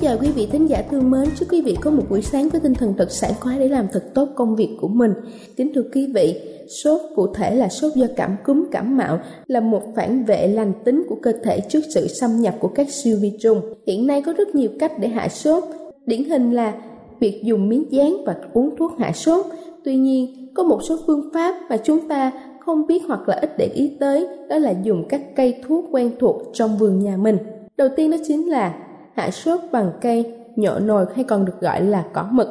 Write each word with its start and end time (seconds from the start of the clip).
Kính 0.00 0.08
chào 0.08 0.18
quý 0.20 0.28
vị 0.30 0.48
thính 0.52 0.66
giả 0.66 0.82
thương 0.90 1.10
mến. 1.10 1.28
Chúc 1.38 1.52
quý 1.52 1.62
vị 1.62 1.76
có 1.80 1.90
một 1.90 2.02
buổi 2.10 2.22
sáng 2.22 2.48
với 2.48 2.60
tinh 2.60 2.74
thần 2.74 2.94
thật 2.98 3.10
sảng 3.10 3.32
khoái 3.40 3.58
để 3.58 3.68
làm 3.68 3.86
thật 3.92 4.04
tốt 4.14 4.28
công 4.34 4.56
việc 4.56 4.76
của 4.80 4.88
mình. 4.88 5.12
Kính 5.56 5.72
thưa 5.74 5.82
quý 5.94 6.12
vị, 6.14 6.40
sốt 6.68 7.00
cụ 7.16 7.26
thể 7.34 7.54
là 7.54 7.68
sốt 7.68 7.94
do 7.94 8.06
cảm 8.16 8.36
cúm 8.44 8.64
cảm 8.70 8.96
mạo 8.96 9.20
là 9.46 9.60
một 9.60 9.82
phản 9.96 10.24
vệ 10.24 10.48
lành 10.48 10.72
tính 10.84 11.04
của 11.08 11.14
cơ 11.22 11.32
thể 11.44 11.60
trước 11.60 11.80
sự 11.94 12.08
xâm 12.08 12.40
nhập 12.40 12.54
của 12.60 12.68
các 12.68 12.90
siêu 12.90 13.18
vi 13.20 13.32
trùng. 13.40 13.60
Hiện 13.86 14.06
nay 14.06 14.22
có 14.22 14.32
rất 14.32 14.54
nhiều 14.54 14.70
cách 14.78 14.92
để 15.00 15.08
hạ 15.08 15.28
sốt. 15.28 15.64
Điển 16.06 16.24
hình 16.24 16.50
là 16.50 16.74
việc 17.20 17.40
dùng 17.44 17.68
miếng 17.68 17.84
dán 17.90 18.16
và 18.26 18.36
uống 18.52 18.76
thuốc 18.76 18.92
hạ 18.98 19.12
sốt. 19.12 19.46
Tuy 19.84 19.96
nhiên, 19.96 20.48
có 20.54 20.62
một 20.62 20.80
số 20.82 20.96
phương 21.06 21.30
pháp 21.34 21.54
mà 21.70 21.76
chúng 21.76 22.08
ta 22.08 22.32
không 22.60 22.86
biết 22.86 23.02
hoặc 23.08 23.28
là 23.28 23.38
ít 23.42 23.50
để 23.58 23.70
ý 23.74 23.96
tới, 24.00 24.26
đó 24.48 24.58
là 24.58 24.74
dùng 24.82 25.04
các 25.08 25.36
cây 25.36 25.54
thuốc 25.66 25.84
quen 25.92 26.10
thuộc 26.20 26.42
trong 26.52 26.78
vườn 26.78 26.98
nhà 26.98 27.16
mình. 27.16 27.38
Đầu 27.76 27.88
tiên 27.96 28.10
đó 28.10 28.16
chính 28.26 28.50
là 28.50 28.74
hạ 29.18 29.30
sốt 29.30 29.60
bằng 29.72 29.90
cây 30.00 30.34
nhọ 30.56 30.78
nồi 30.78 31.06
hay 31.14 31.24
còn 31.24 31.44
được 31.44 31.60
gọi 31.60 31.82
là 31.82 32.04
cỏ 32.12 32.28
mực. 32.30 32.48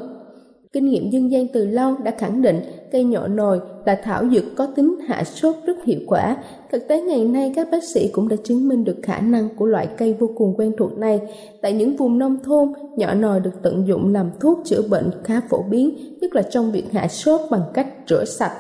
Kinh 0.73 0.85
nghiệm 0.85 1.09
dân 1.09 1.31
gian 1.31 1.47
từ 1.53 1.66
lâu 1.66 1.95
đã 2.03 2.11
khẳng 2.17 2.41
định 2.41 2.61
cây 2.91 3.03
nhọ 3.03 3.28
nồi 3.28 3.59
là 3.85 4.00
thảo 4.03 4.23
dược 4.31 4.44
có 4.55 4.67
tính 4.75 4.95
hạ 5.07 5.23
sốt 5.23 5.56
rất 5.66 5.83
hiệu 5.83 6.00
quả. 6.07 6.38
Thực 6.72 6.88
tế 6.88 7.01
ngày 7.01 7.25
nay 7.25 7.53
các 7.56 7.67
bác 7.72 7.83
sĩ 7.83 8.09
cũng 8.13 8.27
đã 8.27 8.35
chứng 8.44 8.67
minh 8.67 8.83
được 8.83 8.97
khả 9.03 9.19
năng 9.19 9.50
của 9.56 9.66
loại 9.66 9.88
cây 9.97 10.16
vô 10.19 10.29
cùng 10.35 10.53
quen 10.57 10.72
thuộc 10.77 10.97
này. 10.97 11.22
Tại 11.61 11.73
những 11.73 11.97
vùng 11.97 12.17
nông 12.17 12.38
thôn, 12.44 12.73
nhọ 12.97 13.13
nồi 13.13 13.39
được 13.39 13.53
tận 13.61 13.88
dụng 13.88 14.13
làm 14.13 14.29
thuốc 14.39 14.59
chữa 14.66 14.81
bệnh 14.89 15.11
khá 15.23 15.41
phổ 15.50 15.63
biến, 15.69 15.97
nhất 16.22 16.35
là 16.35 16.41
trong 16.41 16.72
việc 16.72 16.91
hạ 16.91 17.07
sốt 17.07 17.41
bằng 17.51 17.63
cách 17.73 17.88
rửa 18.07 18.25
sạch, 18.25 18.53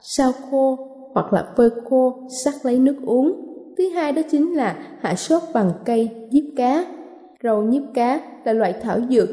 sao 0.00 0.32
khô 0.50 0.78
hoặc 1.14 1.32
là 1.32 1.46
phơi 1.56 1.70
khô, 1.90 2.28
sắc 2.44 2.54
lấy 2.62 2.78
nước 2.78 2.96
uống. 3.06 3.32
Thứ 3.78 3.88
hai 3.88 4.12
đó 4.12 4.22
chính 4.30 4.56
là 4.56 4.76
hạ 5.00 5.14
sốt 5.14 5.42
bằng 5.54 5.72
cây 5.84 6.10
diếp 6.30 6.44
cá 6.56 6.84
Rau 7.44 7.62
nhiếp 7.62 7.82
cá 7.94 8.20
là 8.44 8.52
loại 8.52 8.74
thảo 8.82 9.00
dược 9.10 9.28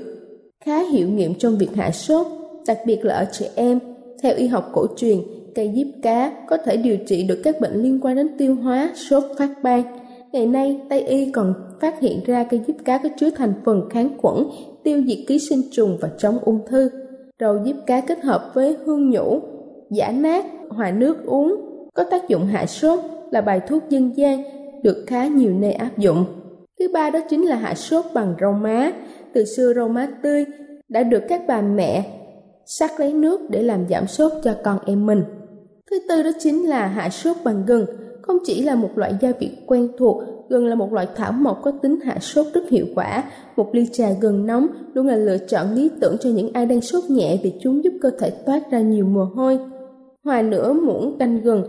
khá 0.66 0.80
hiệu 0.84 1.10
nghiệm 1.10 1.36
trong 1.36 1.58
việc 1.58 1.70
hạ 1.76 1.92
sốt, 1.92 2.28
đặc 2.68 2.78
biệt 2.86 3.06
là 3.06 3.16
ở 3.16 3.26
trẻ 3.32 3.50
em. 3.56 3.80
Theo 4.22 4.36
y 4.36 4.48
học 4.48 4.70
cổ 4.74 4.86
truyền, 4.98 5.18
cây 5.56 5.72
diếp 5.76 5.88
cá 6.02 6.46
có 6.48 6.58
thể 6.58 6.78
điều 6.78 6.98
trị 7.08 7.24
được 7.24 7.42
các 7.44 7.62
bệnh 7.62 7.74
liên 7.74 8.00
quan 8.02 8.16
đến 8.16 8.28
tiêu 8.38 8.56
hóa, 8.56 8.92
sốt 8.96 9.24
phát 9.38 9.50
ban. 9.64 9.84
Ngày 10.32 10.46
nay, 10.46 10.82
Tây 10.90 11.02
y 11.02 11.32
còn 11.32 11.54
phát 11.82 12.00
hiện 12.00 12.20
ra 12.26 12.44
cây 12.44 12.62
diếp 12.68 12.76
cá 12.86 12.98
có 12.98 13.10
chứa 13.18 13.30
thành 13.30 13.54
phần 13.66 13.90
kháng 13.90 14.10
khuẩn, 14.18 14.36
tiêu 14.84 15.04
diệt 15.08 15.18
ký 15.28 15.40
sinh 15.40 15.62
trùng 15.72 15.98
và 16.02 16.10
chống 16.18 16.40
ung 16.40 16.60
thư. 16.68 16.90
Rau 17.40 17.64
diếp 17.66 17.76
cá 17.86 18.02
kết 18.02 18.22
hợp 18.24 18.52
với 18.54 18.78
hương 18.86 19.10
nhũ, 19.10 19.40
giả 19.92 20.12
nát, 20.12 20.46
hòa 20.70 20.92
nước 20.92 21.26
uống 21.26 21.56
có 21.94 22.04
tác 22.04 22.30
dụng 22.30 22.46
hạ 22.46 22.66
sốt 22.66 23.00
là 23.32 23.42
bài 23.42 23.62
thuốc 23.68 23.84
dân 23.90 24.18
gian 24.18 24.44
được 24.84 25.04
khá 25.08 25.28
nhiều 25.28 25.54
nơi 25.54 25.72
áp 25.74 25.98
dụng. 25.98 26.26
Thứ 26.80 26.88
ba 26.94 27.10
đó 27.10 27.20
chính 27.30 27.46
là 27.48 27.56
hạ 27.56 27.74
sốt 27.76 28.06
bằng 28.14 28.36
rau 28.42 28.52
má. 28.52 28.92
Từ 29.34 29.46
xưa 29.46 29.74
rau 29.76 29.88
má 29.88 30.08
tươi 30.24 30.46
đã 30.90 31.04
được 31.04 31.24
các 31.30 31.42
bà 31.48 31.62
mẹ 31.62 32.06
sắc 32.66 33.00
lấy 33.00 33.14
nước 33.14 33.50
để 33.50 33.64
làm 33.64 33.88
giảm 33.90 34.08
sốt 34.08 34.32
cho 34.44 34.56
con 34.64 34.80
em 34.86 35.06
mình. 35.06 35.24
Thứ 35.92 36.00
tư 36.10 36.24
đó 36.24 36.30
chính 36.40 36.70
là 36.70 36.88
hạ 36.88 37.10
sốt 37.10 37.38
bằng 37.44 37.66
gừng. 37.66 37.86
Không 38.22 38.38
chỉ 38.46 38.62
là 38.62 38.76
một 38.76 38.90
loại 38.96 39.16
gia 39.22 39.32
vị 39.40 39.52
quen 39.68 39.88
thuộc, 39.98 40.24
gừng 40.50 40.66
là 40.66 40.76
một 40.76 40.94
loại 40.94 41.08
thảo 41.16 41.32
mộc 41.32 41.62
có 41.64 41.72
tính 41.72 42.00
hạ 42.00 42.18
sốt 42.22 42.46
rất 42.54 42.70
hiệu 42.70 42.86
quả. 42.96 43.24
Một 43.56 43.70
ly 43.74 43.88
trà 43.92 44.10
gừng 44.22 44.46
nóng 44.46 44.68
luôn 44.94 45.08
là 45.08 45.16
lựa 45.16 45.38
chọn 45.38 45.74
lý 45.76 45.90
tưởng 46.02 46.18
cho 46.20 46.30
những 46.30 46.54
ai 46.54 46.66
đang 46.66 46.82
sốt 46.82 47.04
nhẹ 47.10 47.40
vì 47.44 47.54
chúng 47.62 47.84
giúp 47.84 47.94
cơ 48.02 48.12
thể 48.20 48.30
toát 48.30 48.72
ra 48.72 48.80
nhiều 48.80 49.06
mồ 49.06 49.24
hôi. 49.24 49.60
Hòa 50.24 50.42
nửa 50.42 50.74
muỗng 50.74 51.18
canh 51.20 51.42
gừng 51.42 51.64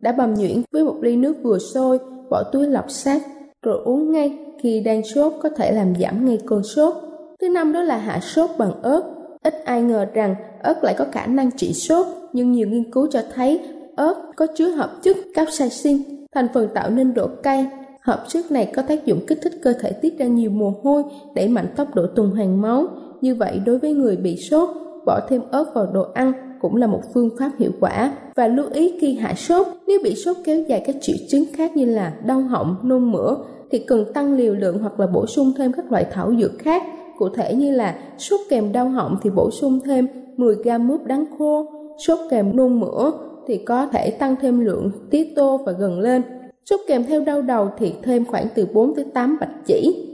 đã 0.00 0.12
bầm 0.12 0.34
nhuyễn 0.34 0.62
với 0.72 0.84
một 0.84 0.96
ly 1.00 1.16
nước 1.16 1.36
vừa 1.42 1.58
sôi, 1.58 1.98
bỏ 2.30 2.42
túi 2.52 2.66
lọc 2.66 2.90
sát 2.90 3.22
rồi 3.64 3.80
uống 3.84 4.12
ngay 4.12 4.38
khi 4.58 4.80
đang 4.80 5.04
sốt 5.04 5.32
có 5.42 5.48
thể 5.48 5.72
làm 5.72 5.94
giảm 6.00 6.24
ngay 6.24 6.38
cơn 6.46 6.62
sốt. 6.62 6.94
Thứ 7.40 7.48
năm 7.48 7.72
đó 7.72 7.82
là 7.82 7.96
hạ 7.96 8.20
sốt 8.20 8.50
bằng 8.58 8.82
ớt. 8.82 9.02
Ít 9.42 9.54
ai 9.64 9.82
ngờ 9.82 10.06
rằng 10.14 10.34
ớt 10.62 10.84
lại 10.84 10.94
có 10.98 11.06
khả 11.12 11.26
năng 11.26 11.50
trị 11.56 11.72
sốt, 11.72 12.06
nhưng 12.32 12.52
nhiều 12.52 12.68
nghiên 12.68 12.90
cứu 12.90 13.06
cho 13.10 13.20
thấy 13.34 13.60
ớt 13.96 14.14
có 14.36 14.46
chứa 14.54 14.68
hợp 14.68 14.90
chất 15.02 15.16
capsaicin, 15.34 16.02
thành 16.34 16.46
phần 16.54 16.68
tạo 16.74 16.90
nên 16.90 17.14
độ 17.14 17.28
cay. 17.42 17.66
Hợp 18.00 18.24
chất 18.28 18.52
này 18.52 18.72
có 18.76 18.82
tác 18.82 19.06
dụng 19.06 19.20
kích 19.26 19.38
thích 19.42 19.52
cơ 19.62 19.72
thể 19.72 19.92
tiết 19.92 20.18
ra 20.18 20.26
nhiều 20.26 20.50
mồ 20.50 20.74
hôi, 20.82 21.02
đẩy 21.34 21.48
mạnh 21.48 21.66
tốc 21.76 21.94
độ 21.94 22.06
tuần 22.06 22.30
hoàn 22.30 22.62
máu. 22.62 22.86
Như 23.20 23.34
vậy 23.34 23.60
đối 23.66 23.78
với 23.78 23.92
người 23.92 24.16
bị 24.16 24.36
sốt, 24.36 24.68
bỏ 25.06 25.20
thêm 25.28 25.40
ớt 25.50 25.74
vào 25.74 25.86
đồ 25.86 26.06
ăn 26.14 26.32
cũng 26.64 26.76
là 26.76 26.86
một 26.86 27.00
phương 27.14 27.30
pháp 27.38 27.50
hiệu 27.58 27.70
quả. 27.80 28.12
Và 28.34 28.48
lưu 28.48 28.66
ý 28.72 28.98
khi 29.00 29.14
hạ 29.14 29.34
sốt, 29.34 29.66
nếu 29.86 29.98
bị 30.04 30.14
sốt 30.14 30.36
kéo 30.44 30.62
dài 30.68 30.82
các 30.86 30.96
triệu 31.00 31.16
chứng 31.28 31.44
khác 31.52 31.76
như 31.76 31.84
là 31.84 32.14
đau 32.26 32.40
họng, 32.40 32.76
nôn 32.82 33.12
mửa, 33.12 33.36
thì 33.70 33.78
cần 33.78 34.12
tăng 34.14 34.32
liều 34.32 34.54
lượng 34.54 34.78
hoặc 34.78 35.00
là 35.00 35.06
bổ 35.06 35.26
sung 35.26 35.52
thêm 35.56 35.72
các 35.72 35.92
loại 35.92 36.06
thảo 36.12 36.32
dược 36.40 36.58
khác. 36.58 36.82
Cụ 37.18 37.28
thể 37.28 37.54
như 37.54 37.70
là 37.70 37.98
sốt 38.18 38.40
kèm 38.50 38.72
đau 38.72 38.88
họng 38.88 39.16
thì 39.22 39.30
bổ 39.30 39.50
sung 39.50 39.80
thêm 39.84 40.06
10 40.36 40.56
gam 40.64 40.88
mướp 40.88 41.04
đắng 41.04 41.24
khô, 41.38 41.66
sốt 42.06 42.18
kèm 42.30 42.56
nôn 42.56 42.80
mửa 42.80 43.10
thì 43.46 43.58
có 43.58 43.86
thể 43.86 44.10
tăng 44.10 44.36
thêm 44.40 44.60
lượng 44.60 44.90
tía 45.10 45.24
tô 45.36 45.60
và 45.66 45.72
gừng 45.72 46.00
lên. 46.00 46.22
Sốt 46.70 46.80
kèm 46.86 47.04
theo 47.04 47.20
đau 47.20 47.42
đầu 47.42 47.68
thì 47.78 47.92
thêm 48.02 48.24
khoảng 48.24 48.46
từ 48.54 48.66
4 48.74 48.94
tới 48.94 49.04
8 49.14 49.36
bạch 49.40 49.66
chỉ. 49.66 50.06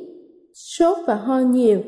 Sốt 0.54 0.98
và 1.06 1.14
ho 1.14 1.38
nhiều, 1.38 1.80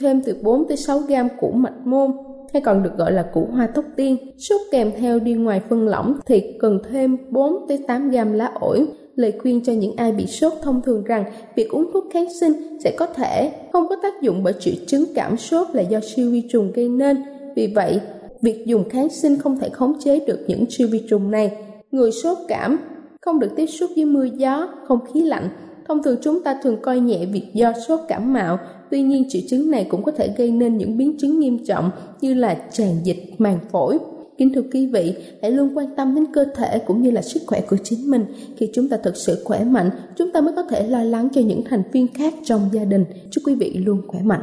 thêm 0.00 0.22
từ 0.22 0.36
4 0.42 0.68
tới 0.68 0.76
6 0.76 0.98
gam 0.98 1.28
củ 1.40 1.50
mạch 1.50 1.86
môn 1.86 2.10
hay 2.52 2.62
còn 2.62 2.82
được 2.82 2.96
gọi 2.96 3.12
là 3.12 3.22
củ 3.22 3.48
hoa 3.52 3.66
tóc 3.66 3.84
tiên. 3.96 4.16
Sốt 4.38 4.60
kèm 4.70 4.92
theo 4.98 5.18
đi 5.18 5.34
ngoài 5.34 5.60
phân 5.68 5.88
lỏng 5.88 6.18
thì 6.26 6.42
cần 6.60 6.78
thêm 6.90 7.16
4 7.30 7.68
tới 7.68 7.78
8 7.86 8.10
gam 8.10 8.32
lá 8.32 8.52
ổi 8.60 8.86
lời 9.18 9.32
khuyên 9.42 9.60
cho 9.64 9.72
những 9.72 9.96
ai 9.96 10.12
bị 10.12 10.26
sốt 10.26 10.52
thông 10.62 10.82
thường 10.82 11.04
rằng 11.04 11.24
việc 11.56 11.68
uống 11.70 11.92
thuốc 11.92 12.04
kháng 12.12 12.32
sinh 12.40 12.78
sẽ 12.84 12.94
có 12.98 13.06
thể 13.06 13.52
không 13.72 13.88
có 13.88 13.96
tác 14.02 14.22
dụng 14.22 14.42
bởi 14.42 14.54
triệu 14.60 14.74
chứng 14.86 15.04
cảm 15.14 15.36
sốt 15.36 15.66
là 15.72 15.82
do 15.82 16.00
siêu 16.00 16.30
vi 16.30 16.42
trùng 16.50 16.72
gây 16.72 16.88
nên. 16.88 17.22
Vì 17.56 17.72
vậy, 17.74 18.00
việc 18.42 18.66
dùng 18.66 18.88
kháng 18.88 19.08
sinh 19.08 19.38
không 19.38 19.58
thể 19.58 19.68
khống 19.68 20.00
chế 20.00 20.20
được 20.26 20.38
những 20.46 20.64
siêu 20.70 20.88
vi 20.90 21.02
trùng 21.10 21.30
này. 21.30 21.56
Người 21.90 22.12
sốt 22.12 22.38
cảm 22.48 22.78
không 23.20 23.38
được 23.38 23.50
tiếp 23.56 23.66
xúc 23.66 23.90
với 23.96 24.04
mưa 24.04 24.24
gió, 24.24 24.68
không 24.86 24.98
khí 25.12 25.20
lạnh. 25.20 25.48
Thông 25.88 26.02
thường 26.02 26.16
chúng 26.22 26.42
ta 26.42 26.60
thường 26.62 26.76
coi 26.82 27.00
nhẹ 27.00 27.26
việc 27.32 27.50
do 27.54 27.72
sốt 27.88 28.00
cảm 28.08 28.32
mạo, 28.32 28.58
tuy 28.90 29.02
nhiên 29.02 29.24
triệu 29.28 29.42
chứng 29.48 29.70
này 29.70 29.86
cũng 29.90 30.02
có 30.02 30.12
thể 30.12 30.34
gây 30.38 30.50
nên 30.50 30.76
những 30.76 30.96
biến 30.96 31.18
chứng 31.18 31.40
nghiêm 31.40 31.64
trọng 31.64 31.90
như 32.20 32.34
là 32.34 32.54
tràn 32.72 32.88
dịch 33.04 33.34
màng 33.38 33.58
phổi. 33.72 33.98
Kính 34.38 34.54
thưa 34.54 34.62
quý 34.72 34.86
vị, 34.86 35.14
hãy 35.42 35.50
luôn 35.50 35.78
quan 35.78 35.86
tâm 35.96 36.14
đến 36.14 36.24
cơ 36.32 36.44
thể 36.56 36.78
cũng 36.78 37.02
như 37.02 37.10
là 37.10 37.22
sức 37.22 37.42
khỏe 37.46 37.60
của 37.60 37.76
chính 37.84 38.10
mình. 38.10 38.24
Khi 38.56 38.70
chúng 38.74 38.88
ta 38.88 38.96
thực 39.04 39.16
sự 39.16 39.42
khỏe 39.44 39.64
mạnh, 39.64 39.90
chúng 40.16 40.32
ta 40.32 40.40
mới 40.40 40.52
có 40.56 40.62
thể 40.62 40.88
lo 40.88 41.02
lắng 41.02 41.28
cho 41.34 41.40
những 41.40 41.62
thành 41.64 41.82
viên 41.92 42.06
khác 42.14 42.34
trong 42.44 42.68
gia 42.72 42.84
đình. 42.84 43.04
Chúc 43.30 43.44
quý 43.46 43.54
vị 43.54 43.82
luôn 43.86 44.02
khỏe 44.08 44.20
mạnh. 44.22 44.42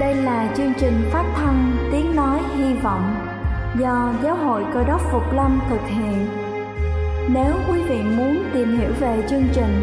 Đây 0.00 0.14
là 0.14 0.54
chương 0.56 0.72
trình 0.80 0.94
phát 1.12 1.32
thanh 1.36 1.76
Tiếng 1.92 2.16
Nói 2.16 2.40
Hy 2.56 2.74
Vọng 2.82 3.14
do 3.80 4.14
Giáo 4.24 4.36
hội 4.36 4.62
Cơ 4.74 4.84
đốc 4.88 5.00
Phục 5.12 5.22
Lâm 5.34 5.60
thực 5.70 5.80
hiện. 5.96 6.26
Nếu 7.34 7.54
quý 7.68 7.80
vị 7.88 7.96
muốn 8.16 8.36
tìm 8.54 8.78
hiểu 8.78 8.90
về 9.00 9.22
chương 9.30 9.44
trình 9.54 9.82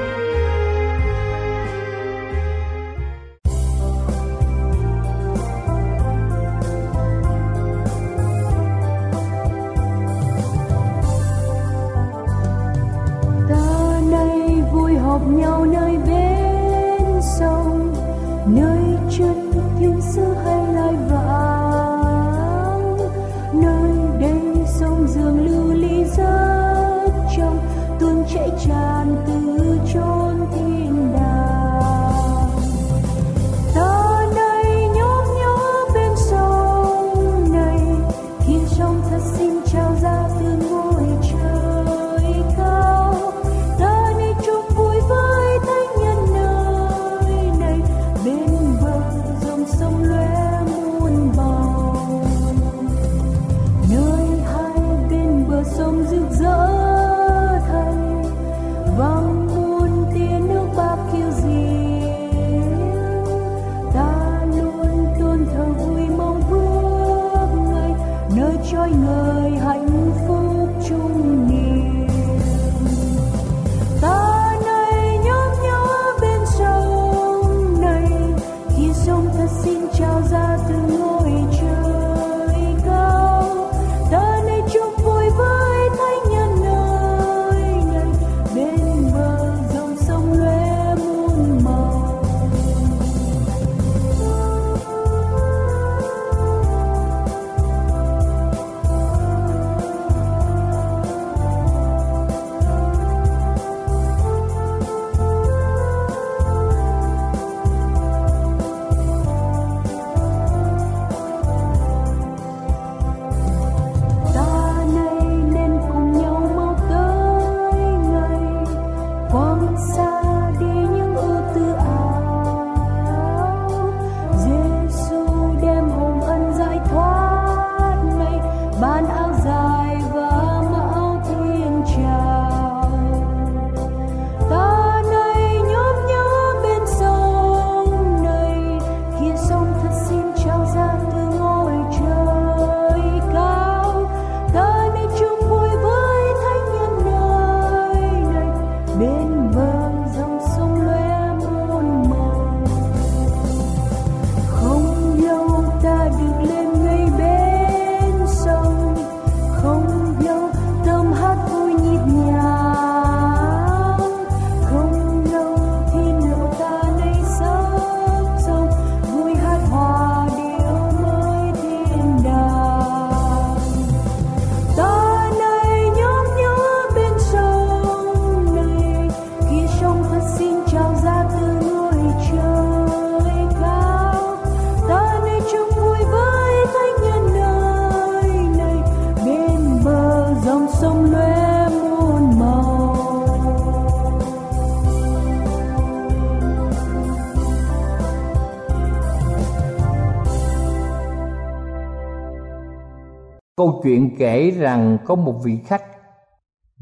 Câu 203.81 203.91
chuyện 203.91 204.15
kể 204.17 204.51
rằng 204.51 204.97
có 205.05 205.15
một 205.15 205.41
vị 205.43 205.59
khách 205.65 205.83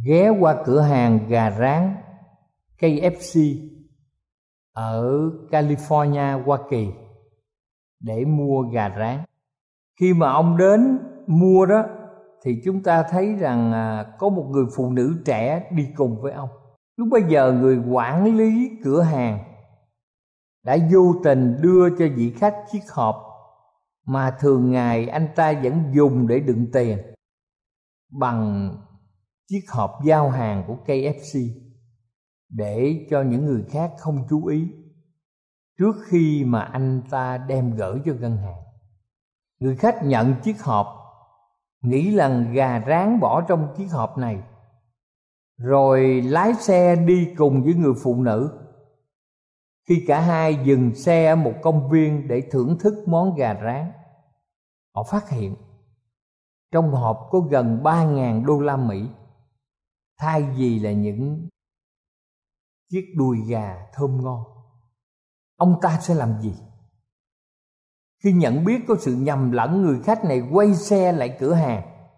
ghé 0.06 0.30
qua 0.30 0.64
cửa 0.66 0.82
hàng 0.82 1.20
gà 1.28 1.52
rán 1.52 1.96
KFC 2.80 3.56
ở 4.74 5.30
California, 5.52 6.44
Hoa 6.44 6.60
Kỳ 6.70 6.88
để 8.00 8.26
mua 8.26 8.62
gà 8.62 8.96
rán. 8.98 9.20
Khi 10.00 10.14
mà 10.14 10.32
ông 10.32 10.58
đến 10.58 11.00
mua 11.28 11.66
đó 11.66 11.84
thì 12.44 12.62
chúng 12.66 12.84
ta 12.84 13.04
thấy 13.04 13.36
rằng 13.36 13.74
à, 13.74 14.06
có 14.20 14.30
một 14.30 14.46
người 14.50 14.66
phụ 14.76 14.92
nữ 14.92 15.22
trẻ 15.26 15.70
đi 15.72 15.88
cùng 15.96 16.22
với 16.22 16.32
ông. 16.32 16.50
Lúc 16.98 17.08
bây 17.12 17.24
giờ 17.24 17.52
người 17.52 17.78
quản 17.92 18.38
lý 18.38 18.70
cửa 18.84 19.02
hàng 19.02 19.40
đã 20.64 20.78
vô 20.92 21.16
tình 21.24 21.58
đưa 21.62 21.90
cho 21.90 22.06
vị 22.16 22.34
khách 22.38 22.56
chiếc 22.72 22.92
hộp 22.92 23.29
mà 24.10 24.32
thường 24.40 24.72
ngày 24.72 25.08
anh 25.08 25.28
ta 25.36 25.54
vẫn 25.64 25.84
dùng 25.94 26.28
để 26.28 26.40
đựng 26.40 26.68
tiền 26.74 26.98
bằng 28.12 28.72
chiếc 29.48 29.62
hộp 29.70 29.92
giao 30.04 30.30
hàng 30.30 30.64
của 30.68 30.78
KFC. 30.86 31.50
để 32.50 33.08
cho 33.10 33.22
những 33.22 33.46
người 33.46 33.64
khác 33.70 33.92
không 33.98 34.28
chú 34.30 34.46
ý 34.46 34.68
trước 35.80 35.96
khi 36.06 36.44
mà 36.46 36.62
anh 36.62 37.02
ta 37.10 37.38
đem 37.38 37.76
gửi 37.76 38.00
cho 38.06 38.14
ngân 38.14 38.38
hàng 38.38 38.64
người 39.60 39.76
khách 39.76 40.04
nhận 40.04 40.36
chiếc 40.44 40.62
hộp, 40.62 40.88
nghĩ 41.82 42.16
rằng 42.16 42.54
gà 42.54 42.84
rán 42.88 43.20
bỏ 43.20 43.42
trong 43.42 43.74
chiếc 43.78 43.88
hộp 43.92 44.18
này, 44.18 44.44
rồi 45.58 46.22
lái 46.22 46.54
xe 46.54 46.96
đi 46.96 47.34
cùng 47.38 47.64
với 47.64 47.74
người 47.74 47.94
phụ 48.04 48.24
nữ 48.24 48.60
khi 49.90 50.04
cả 50.08 50.22
hai 50.22 50.60
dừng 50.64 50.96
xe 50.96 51.26
ở 51.26 51.36
một 51.36 51.54
công 51.62 51.90
viên 51.90 52.28
để 52.28 52.42
thưởng 52.52 52.78
thức 52.80 53.08
món 53.08 53.36
gà 53.36 53.54
rán 53.64 53.92
họ 54.96 55.04
phát 55.04 55.30
hiện, 55.30 55.56
trong 56.72 56.92
hộp 56.92 57.28
có 57.32 57.40
gần 57.40 57.84
ba 57.84 58.04
ngàn 58.04 58.46
đô 58.46 58.60
la 58.60 58.78
Mỹ. 58.78 59.10
Thay 60.18 60.44
vì 60.44 60.80
là 60.80 60.92
những 60.92 61.50
chiếc 62.90 63.14
đùi 63.18 63.38
gà 63.48 63.90
thơm 63.94 64.24
ngon, 64.24 64.44
ông 65.58 65.80
ta 65.82 66.00
sẽ 66.00 66.16
làm 66.16 66.42
gì? 66.42 66.54
Khi 68.24 68.34
nhận 68.34 68.66
biết 68.66 68.82
có 68.88 68.96
sự 69.00 69.16
nhầm 69.16 69.52
lẫn, 69.52 69.82
người 69.82 70.02
khách 70.04 70.26
này 70.26 70.50
quay 70.52 70.76
xe 70.76 71.12
lại 71.12 71.38
cửa 71.40 71.54
hàng, 71.54 72.10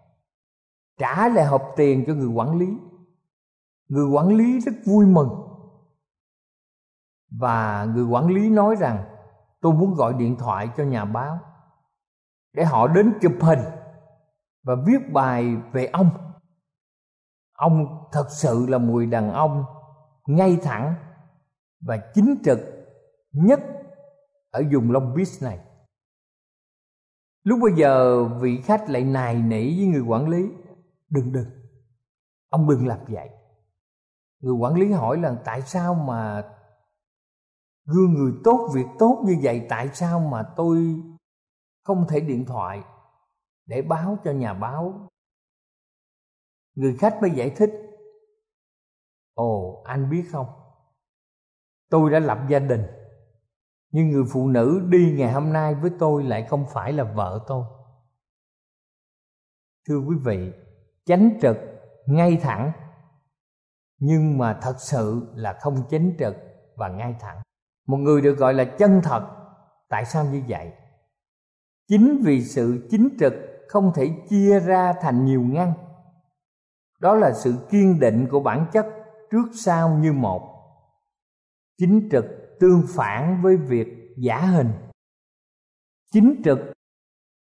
trả 0.98 1.28
lại 1.28 1.44
hộp 1.44 1.62
tiền 1.76 2.04
cho 2.06 2.14
người 2.14 2.28
quản 2.28 2.58
lý. 2.58 2.66
Người 3.88 4.06
quản 4.06 4.28
lý 4.28 4.60
rất 4.60 4.72
vui 4.86 5.06
mừng 5.06 5.28
và 7.40 7.84
người 7.84 8.04
quản 8.04 8.26
lý 8.26 8.50
nói 8.50 8.76
rằng, 8.76 9.04
tôi 9.60 9.72
muốn 9.72 9.94
gọi 9.94 10.14
điện 10.14 10.36
thoại 10.38 10.68
cho 10.76 10.84
nhà 10.84 11.04
báo 11.04 11.38
để 12.52 12.64
họ 12.64 12.88
đến 12.88 13.14
chụp 13.20 13.32
hình 13.40 13.60
và 14.62 14.74
viết 14.86 15.12
bài 15.12 15.56
về 15.72 15.86
ông 15.86 16.10
ông 17.52 18.08
thật 18.12 18.26
sự 18.30 18.66
là 18.68 18.78
mùi 18.78 19.06
đàn 19.06 19.32
ông 19.32 19.64
ngay 20.26 20.58
thẳng 20.62 20.94
và 21.80 21.98
chính 22.14 22.42
trực 22.44 22.58
nhất 23.32 23.60
ở 24.50 24.62
vùng 24.72 24.90
Long 24.92 25.14
Beach 25.14 25.42
này. 25.42 25.58
Lúc 27.44 27.58
bây 27.62 27.72
giờ 27.76 28.24
vị 28.24 28.60
khách 28.64 28.90
lại 28.90 29.04
nài 29.04 29.34
nỉ 29.34 29.76
với 29.76 29.86
người 29.86 30.00
quản 30.00 30.28
lý, 30.28 30.48
đừng 31.10 31.32
đừng, 31.32 31.48
ông 32.48 32.68
đừng 32.68 32.86
làm 32.86 32.98
vậy. 33.08 33.28
Người 34.40 34.54
quản 34.54 34.74
lý 34.74 34.92
hỏi 34.92 35.18
là 35.18 35.36
tại 35.44 35.62
sao 35.62 35.94
mà 35.94 36.42
gương 37.84 38.14
người 38.14 38.32
tốt 38.44 38.70
việc 38.74 38.86
tốt 38.98 39.22
như 39.26 39.36
vậy 39.42 39.66
tại 39.68 39.88
sao 39.94 40.20
mà 40.20 40.42
tôi 40.56 41.02
không 41.82 42.06
thể 42.08 42.20
điện 42.20 42.44
thoại 42.44 42.82
để 43.66 43.82
báo 43.82 44.18
cho 44.24 44.32
nhà 44.32 44.54
báo. 44.54 45.08
Người 46.74 46.96
khách 46.98 47.18
mới 47.20 47.30
giải 47.30 47.50
thích, 47.50 47.70
ồ, 49.34 49.82
anh 49.84 50.10
biết 50.10 50.24
không? 50.32 50.46
Tôi 51.90 52.10
đã 52.10 52.18
lập 52.18 52.38
gia 52.48 52.58
đình, 52.58 52.86
nhưng 53.90 54.10
người 54.10 54.24
phụ 54.32 54.48
nữ 54.48 54.86
đi 54.88 55.14
ngày 55.18 55.32
hôm 55.32 55.52
nay 55.52 55.74
với 55.74 55.90
tôi 55.98 56.24
lại 56.24 56.46
không 56.48 56.66
phải 56.72 56.92
là 56.92 57.04
vợ 57.04 57.44
tôi. 57.46 57.64
Thưa 59.88 59.98
quý 59.98 60.16
vị, 60.24 60.52
chánh 61.04 61.38
trực 61.42 61.56
ngay 62.06 62.38
thẳng, 62.42 62.72
nhưng 63.98 64.38
mà 64.38 64.58
thật 64.62 64.74
sự 64.78 65.32
là 65.34 65.58
không 65.60 65.88
chánh 65.90 66.12
trực 66.18 66.34
và 66.76 66.88
ngay 66.88 67.14
thẳng. 67.20 67.42
Một 67.86 67.96
người 67.96 68.20
được 68.20 68.34
gọi 68.34 68.54
là 68.54 68.64
chân 68.64 69.00
thật, 69.04 69.28
tại 69.88 70.04
sao 70.04 70.24
như 70.24 70.42
vậy? 70.48 70.72
Chính 71.92 72.22
vì 72.24 72.44
sự 72.44 72.86
chính 72.90 73.08
trực 73.20 73.32
không 73.68 73.92
thể 73.94 74.10
chia 74.28 74.60
ra 74.60 74.92
thành 75.02 75.24
nhiều 75.24 75.42
ngăn. 75.42 75.72
Đó 77.00 77.14
là 77.14 77.32
sự 77.32 77.54
kiên 77.70 78.00
định 78.00 78.28
của 78.30 78.40
bản 78.40 78.66
chất 78.72 78.86
trước 79.30 79.44
sau 79.54 79.98
như 79.98 80.12
một. 80.12 80.42
Chính 81.78 82.08
trực 82.12 82.24
tương 82.60 82.82
phản 82.88 83.42
với 83.42 83.56
việc 83.56 83.88
giả 84.18 84.38
hình. 84.38 84.70
Chính 86.12 86.42
trực 86.44 86.58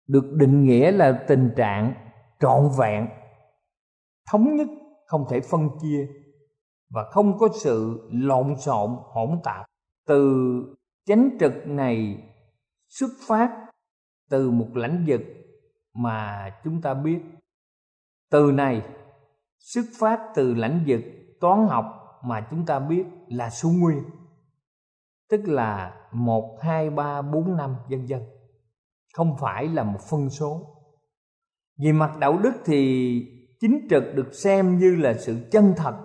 được 0.07 0.33
định 0.33 0.63
nghĩa 0.63 0.91
là 0.91 1.25
tình 1.27 1.51
trạng 1.55 1.93
trọn 2.39 2.69
vẹn, 2.79 3.07
thống 4.31 4.55
nhất, 4.55 4.67
không 5.07 5.25
thể 5.29 5.39
phân 5.39 5.69
chia, 5.81 6.07
và 6.89 7.03
không 7.11 7.37
có 7.37 7.47
sự 7.63 8.09
lộn 8.11 8.55
xộn, 8.59 8.89
hỗn 9.03 9.39
tạp. 9.43 9.65
Từ 10.07 10.43
chánh 11.05 11.29
trực 11.39 11.53
này 11.65 12.23
xuất 12.89 13.09
phát 13.27 13.62
từ 14.33 14.51
một 14.51 14.67
lãnh 14.73 15.03
vực 15.07 15.21
mà 15.93 16.49
chúng 16.63 16.81
ta 16.81 16.93
biết. 16.93 17.19
Từ 18.31 18.51
này, 18.51 18.81
xuất 19.59 19.85
phát 19.99 20.19
từ 20.35 20.53
lãnh 20.53 20.83
vực 20.87 21.01
toán 21.41 21.67
học 21.67 21.85
mà 22.23 22.47
chúng 22.51 22.65
ta 22.65 22.79
biết 22.79 23.03
là 23.27 23.49
số 23.49 23.69
nguyên, 23.69 24.03
tức 25.29 25.41
là 25.45 25.95
một, 26.11 26.57
hai, 26.61 26.89
ba, 26.89 27.21
bốn, 27.21 27.57
năm, 27.57 27.75
vân 27.89 28.05
vân. 28.05 28.21
Không 29.13 29.35
phải 29.39 29.67
là 29.67 29.83
một 29.83 29.99
phân 30.09 30.29
số. 30.29 30.75
Về 31.77 31.91
mặt 31.91 32.17
đạo 32.19 32.37
đức 32.37 32.53
thì 32.65 33.21
chính 33.59 33.87
trực 33.89 34.03
được 34.15 34.33
xem 34.33 34.77
như 34.77 34.95
là 34.95 35.13
sự 35.13 35.47
chân 35.51 35.73
thật 35.77 35.95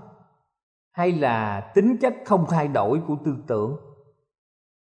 hay 0.92 1.12
là 1.12 1.60
tính 1.74 1.96
chất 2.00 2.14
không 2.26 2.46
thay 2.48 2.68
đổi 2.68 3.00
của 3.06 3.16
tư 3.24 3.36
tưởng, 3.46 3.76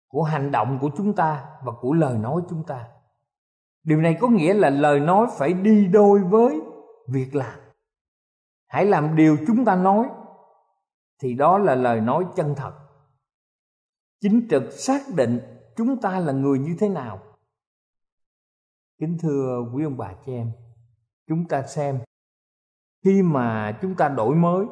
của 0.07 0.23
hành 0.23 0.51
động 0.51 0.77
của 0.81 0.89
chúng 0.97 1.15
ta 1.15 1.45
và 1.63 1.71
của 1.81 1.93
lời 1.93 2.17
nói 2.17 2.41
chúng 2.49 2.63
ta 2.63 2.87
điều 3.83 4.01
này 4.01 4.17
có 4.21 4.27
nghĩa 4.27 4.53
là 4.53 4.69
lời 4.69 4.99
nói 4.99 5.27
phải 5.37 5.53
đi 5.53 5.87
đôi 5.87 6.19
với 6.19 6.61
việc 7.07 7.35
làm. 7.35 7.59
Hãy 8.67 8.85
làm 8.85 9.15
điều 9.15 9.37
chúng 9.47 9.65
ta 9.65 9.75
nói, 9.75 10.09
thì 11.21 11.33
đó 11.33 11.57
là 11.57 11.75
lời 11.75 12.01
nói 12.01 12.25
chân 12.35 12.53
thật. 12.57 12.73
Chính 14.21 14.47
trực 14.49 14.63
xác 14.71 15.01
định 15.15 15.39
chúng 15.75 16.01
ta 16.01 16.19
là 16.19 16.31
người 16.33 16.59
như 16.59 16.75
thế 16.79 16.89
nào. 16.89 17.19
Kính 18.99 19.17
thưa 19.21 19.65
quý 19.73 19.83
ông 19.83 19.97
bà 19.97 20.13
chị 20.25 20.33
em, 20.33 20.51
chúng 21.27 21.47
ta 21.47 21.63
xem, 21.63 21.99
khi 23.03 23.21
mà 23.21 23.77
chúng 23.81 23.95
ta 23.95 24.09
đổi 24.09 24.35
mới, 24.35 24.65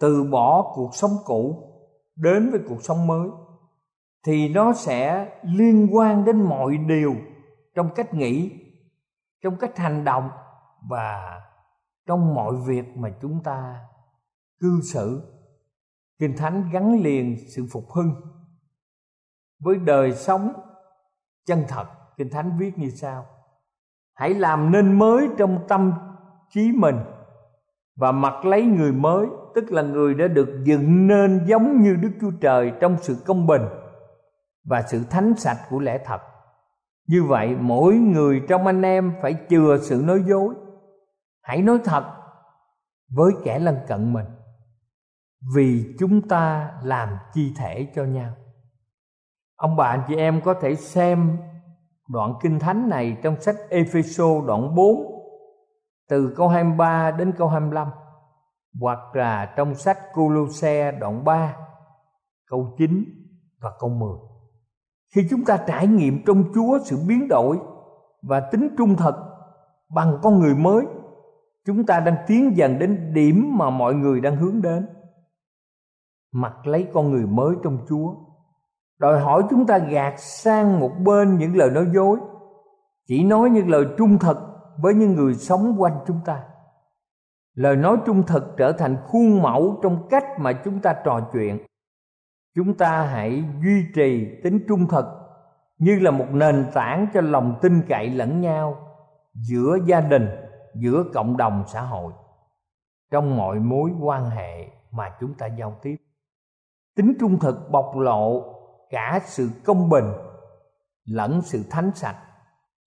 từ 0.00 0.24
bỏ 0.30 0.72
cuộc 0.74 0.90
sống 0.94 1.10
cũ 1.24 1.70
đến 2.16 2.50
với 2.50 2.60
cuộc 2.68 2.82
sống 2.82 3.06
mới, 3.06 3.28
thì 4.26 4.48
nó 4.48 4.72
sẽ 4.72 5.32
liên 5.42 5.88
quan 5.92 6.24
đến 6.24 6.42
mọi 6.42 6.76
điều 6.76 7.14
trong 7.74 7.90
cách 7.94 8.14
nghĩ, 8.14 8.52
trong 9.42 9.56
cách 9.56 9.78
hành 9.78 10.04
động 10.04 10.30
và 10.90 11.40
trong 12.06 12.34
mọi 12.34 12.54
việc 12.66 12.96
mà 12.96 13.10
chúng 13.22 13.42
ta 13.42 13.80
cư 14.60 14.80
xử. 14.92 15.22
Kinh 16.18 16.36
thánh 16.36 16.70
gắn 16.72 17.02
liền 17.02 17.36
sự 17.56 17.66
phục 17.72 17.90
hưng 17.90 18.14
với 19.60 19.76
đời 19.76 20.12
sống 20.12 20.52
chân 21.46 21.64
thật. 21.68 21.86
Kinh 22.16 22.30
thánh 22.30 22.58
viết 22.58 22.78
như 22.78 22.90
sau, 22.90 23.26
hãy 24.14 24.34
làm 24.34 24.72
nên 24.72 24.98
mới 24.98 25.28
trong 25.38 25.64
tâm 25.68 25.92
trí 26.50 26.72
mình 26.72 26.96
và 27.96 28.12
mặc 28.12 28.44
lấy 28.44 28.62
người 28.62 28.92
mới, 28.92 29.26
tức 29.54 29.64
là 29.72 29.82
người 29.82 30.14
đã 30.14 30.28
được 30.28 30.48
dựng 30.64 31.06
nên 31.06 31.46
giống 31.46 31.80
như 31.82 31.94
đức 31.94 32.10
chúa 32.20 32.30
trời 32.40 32.72
trong 32.80 32.96
sự 33.02 33.16
công 33.26 33.46
bình 33.46 33.62
và 34.64 34.82
sự 34.82 35.04
thánh 35.10 35.34
sạch 35.36 35.58
của 35.70 35.80
lẽ 35.80 35.98
thật 36.04 36.20
như 37.06 37.24
vậy 37.24 37.56
mỗi 37.60 37.94
người 37.94 38.42
trong 38.48 38.66
anh 38.66 38.82
em 38.82 39.14
phải 39.22 39.34
chừa 39.50 39.78
sự 39.82 40.02
nói 40.04 40.22
dối. 40.26 40.54
Hãy 41.42 41.62
nói 41.62 41.78
thật 41.84 42.04
với 43.10 43.32
kẻ 43.44 43.58
lân 43.58 43.78
cận 43.86 44.12
mình, 44.12 44.26
vì 45.54 45.94
chúng 45.98 46.28
ta 46.28 46.74
làm 46.82 47.08
chi 47.32 47.54
thể 47.56 47.92
cho 47.94 48.04
nhau. 48.04 48.30
Ông 49.56 49.76
bà 49.76 49.86
anh 49.86 50.02
chị 50.08 50.16
em 50.16 50.40
có 50.44 50.54
thể 50.54 50.74
xem 50.74 51.38
đoạn 52.08 52.34
kinh 52.42 52.58
thánh 52.58 52.88
này 52.88 53.16
trong 53.22 53.40
sách 53.40 53.56
Epheso 53.70 54.40
đoạn 54.46 54.74
4 54.74 55.14
từ 56.08 56.34
câu 56.36 56.48
23 56.48 57.10
đến 57.10 57.32
câu 57.38 57.48
25 57.48 57.88
hoặc 58.80 58.98
là 59.12 59.52
trong 59.56 59.74
sách 59.74 59.98
Colosse 60.12 60.92
đoạn 60.92 61.24
3 61.24 61.56
câu 62.46 62.74
9 62.78 63.04
và 63.60 63.70
câu 63.80 63.90
10 63.90 64.33
khi 65.14 65.26
chúng 65.30 65.44
ta 65.44 65.56
trải 65.56 65.86
nghiệm 65.86 66.24
trong 66.26 66.44
Chúa 66.54 66.78
sự 66.84 66.96
biến 67.08 67.28
đổi 67.28 67.58
và 68.22 68.40
tính 68.40 68.68
trung 68.78 68.96
thực 68.96 69.14
bằng 69.94 70.18
con 70.22 70.38
người 70.38 70.54
mới, 70.54 70.86
chúng 71.66 71.86
ta 71.86 72.00
đang 72.00 72.16
tiến 72.26 72.56
dần 72.56 72.78
đến 72.78 73.12
điểm 73.14 73.50
mà 73.58 73.70
mọi 73.70 73.94
người 73.94 74.20
đang 74.20 74.36
hướng 74.36 74.62
đến. 74.62 74.86
Mặc 76.32 76.66
lấy 76.66 76.86
con 76.92 77.10
người 77.10 77.26
mới 77.26 77.54
trong 77.62 77.78
chúa. 77.88 78.14
Đòi 78.98 79.20
hỏi 79.20 79.42
chúng 79.50 79.66
ta 79.66 79.78
gạt 79.78 80.14
sang 80.18 80.80
một 80.80 80.92
bên 81.04 81.38
những 81.38 81.56
lời 81.56 81.70
nói 81.70 81.86
dối, 81.94 82.18
chỉ 83.06 83.24
nói 83.24 83.50
những 83.50 83.68
lời 83.68 83.86
trung 83.98 84.18
thực 84.18 84.38
với 84.82 84.94
những 84.94 85.14
người 85.14 85.34
sống 85.34 85.74
quanh 85.78 85.98
chúng 86.06 86.20
ta. 86.24 86.42
Lời 87.54 87.76
nói 87.76 87.96
trung 88.06 88.22
thực 88.26 88.56
trở 88.56 88.72
thành 88.72 88.96
khuôn 89.06 89.42
mẫu 89.42 89.80
trong 89.82 90.08
cách 90.10 90.24
mà 90.38 90.52
chúng 90.52 90.80
ta 90.80 90.94
trò 91.04 91.20
chuyện 91.32 91.58
chúng 92.54 92.74
ta 92.74 93.02
hãy 93.02 93.44
duy 93.62 93.84
trì 93.94 94.40
tính 94.42 94.64
trung 94.68 94.86
thực 94.88 95.04
như 95.78 95.98
là 95.98 96.10
một 96.10 96.26
nền 96.32 96.66
tảng 96.74 97.06
cho 97.14 97.20
lòng 97.20 97.58
tin 97.62 97.82
cậy 97.88 98.10
lẫn 98.10 98.40
nhau 98.40 98.76
giữa 99.34 99.78
gia 99.86 100.00
đình, 100.00 100.28
giữa 100.74 101.04
cộng 101.14 101.36
đồng 101.36 101.64
xã 101.66 101.80
hội, 101.80 102.12
trong 103.10 103.36
mọi 103.36 103.58
mối 103.58 103.90
quan 104.00 104.30
hệ 104.30 104.66
mà 104.90 105.12
chúng 105.20 105.34
ta 105.34 105.46
giao 105.46 105.78
tiếp. 105.82 105.96
Tính 106.96 107.14
trung 107.20 107.38
thực 107.38 107.70
bộc 107.70 107.96
lộ 107.96 108.54
cả 108.90 109.20
sự 109.24 109.50
công 109.64 109.90
bình 109.90 110.12
lẫn 111.04 111.42
sự 111.42 111.62
thánh 111.70 111.90
sạch. 111.94 112.16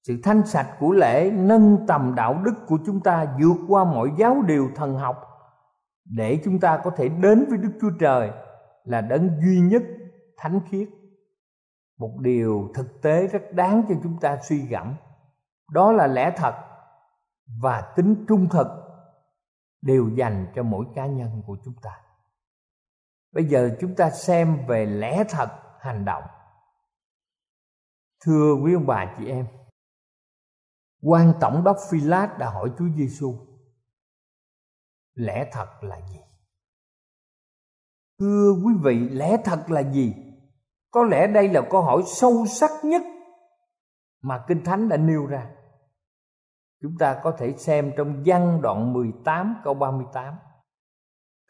Sự 0.03 0.19
thanh 0.24 0.47
sạch 0.47 0.67
của 0.79 0.91
lễ 0.91 1.31
nâng 1.33 1.88
tầm 1.88 2.13
đạo 2.15 2.41
đức 2.43 2.53
của 2.67 2.77
chúng 2.86 3.00
ta 3.00 3.27
vượt 3.39 3.57
qua 3.67 3.83
mọi 3.83 4.12
giáo 4.17 4.41
điều 4.47 4.69
thần 4.75 4.95
học 4.95 5.27
để 6.05 6.41
chúng 6.45 6.59
ta 6.59 6.77
có 6.83 6.89
thể 6.89 7.09
đến 7.09 7.45
với 7.50 7.57
đức 7.57 7.71
chúa 7.81 7.91
trời 8.00 8.31
là 8.88 9.01
đấng 9.01 9.41
duy 9.41 9.60
nhất 9.60 9.84
thánh 10.38 10.60
khiết. 10.70 10.89
Một 11.98 12.17
điều 12.20 12.72
thực 12.75 13.01
tế 13.01 13.27
rất 13.27 13.41
đáng 13.51 13.84
cho 13.89 13.96
chúng 14.03 14.20
ta 14.20 14.39
suy 14.41 14.67
gẫm, 14.67 14.96
đó 15.72 15.91
là 15.91 16.08
lẽ 16.08 16.34
thật 16.38 16.56
và 17.62 17.94
tính 17.96 18.25
trung 18.27 18.50
thực 18.50 18.67
đều 19.82 20.10
dành 20.17 20.48
cho 20.56 20.63
mỗi 20.63 20.86
cá 20.96 21.06
nhân 21.06 21.41
của 21.48 21.58
chúng 21.65 21.74
ta. 21.82 22.01
Bây 23.32 23.46
giờ 23.46 23.70
chúng 23.82 23.96
ta 23.96 24.10
xem 24.10 24.65
về 24.67 24.86
lẽ 24.86 25.24
thật 25.29 25.50
hành 25.79 26.06
động. 26.06 26.24
Thưa 28.25 28.53
quý 28.63 28.74
ông 28.74 28.88
bà 28.88 29.15
chị 29.17 29.27
em, 29.27 29.48
quan 31.01 31.34
tổng 31.41 31.63
đốc 31.63 31.77
phi 31.91 32.00
lát 32.00 32.36
đã 32.39 32.50
hỏi 32.50 32.72
chúa 32.77 32.88
giêsu 32.96 33.36
lẽ 35.13 35.50
thật 35.51 35.84
là 35.84 36.01
gì? 36.01 36.26
Thưa 38.19 38.53
quý 38.65 38.74
vị, 38.83 39.09
lẽ 39.09 39.38
thật 39.45 39.71
là 39.71 39.81
gì 39.81 40.13
có 40.91 41.03
lẽ 41.03 41.27
đây 41.27 41.50
là 41.50 41.62
câu 41.62 41.81
hỏi 41.81 42.03
sâu 42.05 42.45
sắc 42.45 42.71
nhất 42.83 43.01
mà 44.21 44.43
Kinh 44.47 44.63
Thánh 44.63 44.89
đã 44.89 44.97
nêu 44.97 45.25
ra. 45.25 45.47
Chúng 46.81 46.97
ta 47.00 47.19
có 47.24 47.31
thể 47.31 47.53
xem 47.57 47.91
trong 47.97 48.24
văn 48.25 48.62
đoạn 48.62 48.93
18 48.93 49.55
câu 49.63 49.74
38. 49.74 50.33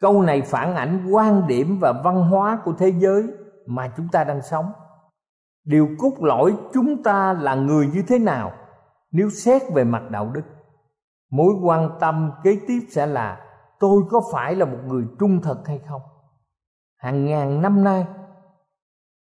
Câu 0.00 0.22
này 0.22 0.42
phản 0.42 0.74
ảnh 0.76 1.06
quan 1.12 1.46
điểm 1.46 1.78
và 1.80 1.92
văn 2.04 2.30
hóa 2.30 2.58
của 2.64 2.72
thế 2.72 2.92
giới 2.98 3.22
mà 3.66 3.92
chúng 3.96 4.08
ta 4.12 4.24
đang 4.24 4.42
sống. 4.42 4.72
Điều 5.64 5.88
cốt 5.98 6.12
lõi 6.20 6.56
chúng 6.72 7.02
ta 7.02 7.32
là 7.32 7.54
người 7.54 7.86
như 7.86 8.02
thế 8.08 8.18
nào 8.18 8.52
nếu 9.10 9.30
xét 9.30 9.62
về 9.74 9.84
mặt 9.84 10.02
đạo 10.10 10.30
đức. 10.34 10.44
Mối 11.30 11.54
quan 11.62 11.90
tâm 12.00 12.32
kế 12.44 12.58
tiếp 12.68 12.80
sẽ 12.90 13.06
là 13.06 13.40
tôi 13.80 14.02
có 14.10 14.20
phải 14.32 14.54
là 14.54 14.64
một 14.64 14.78
người 14.86 15.04
trung 15.18 15.40
thực 15.42 15.66
hay 15.66 15.80
không? 15.88 16.02
Hàng 16.98 17.24
ngàn 17.24 17.62
năm 17.62 17.84
nay, 17.84 18.06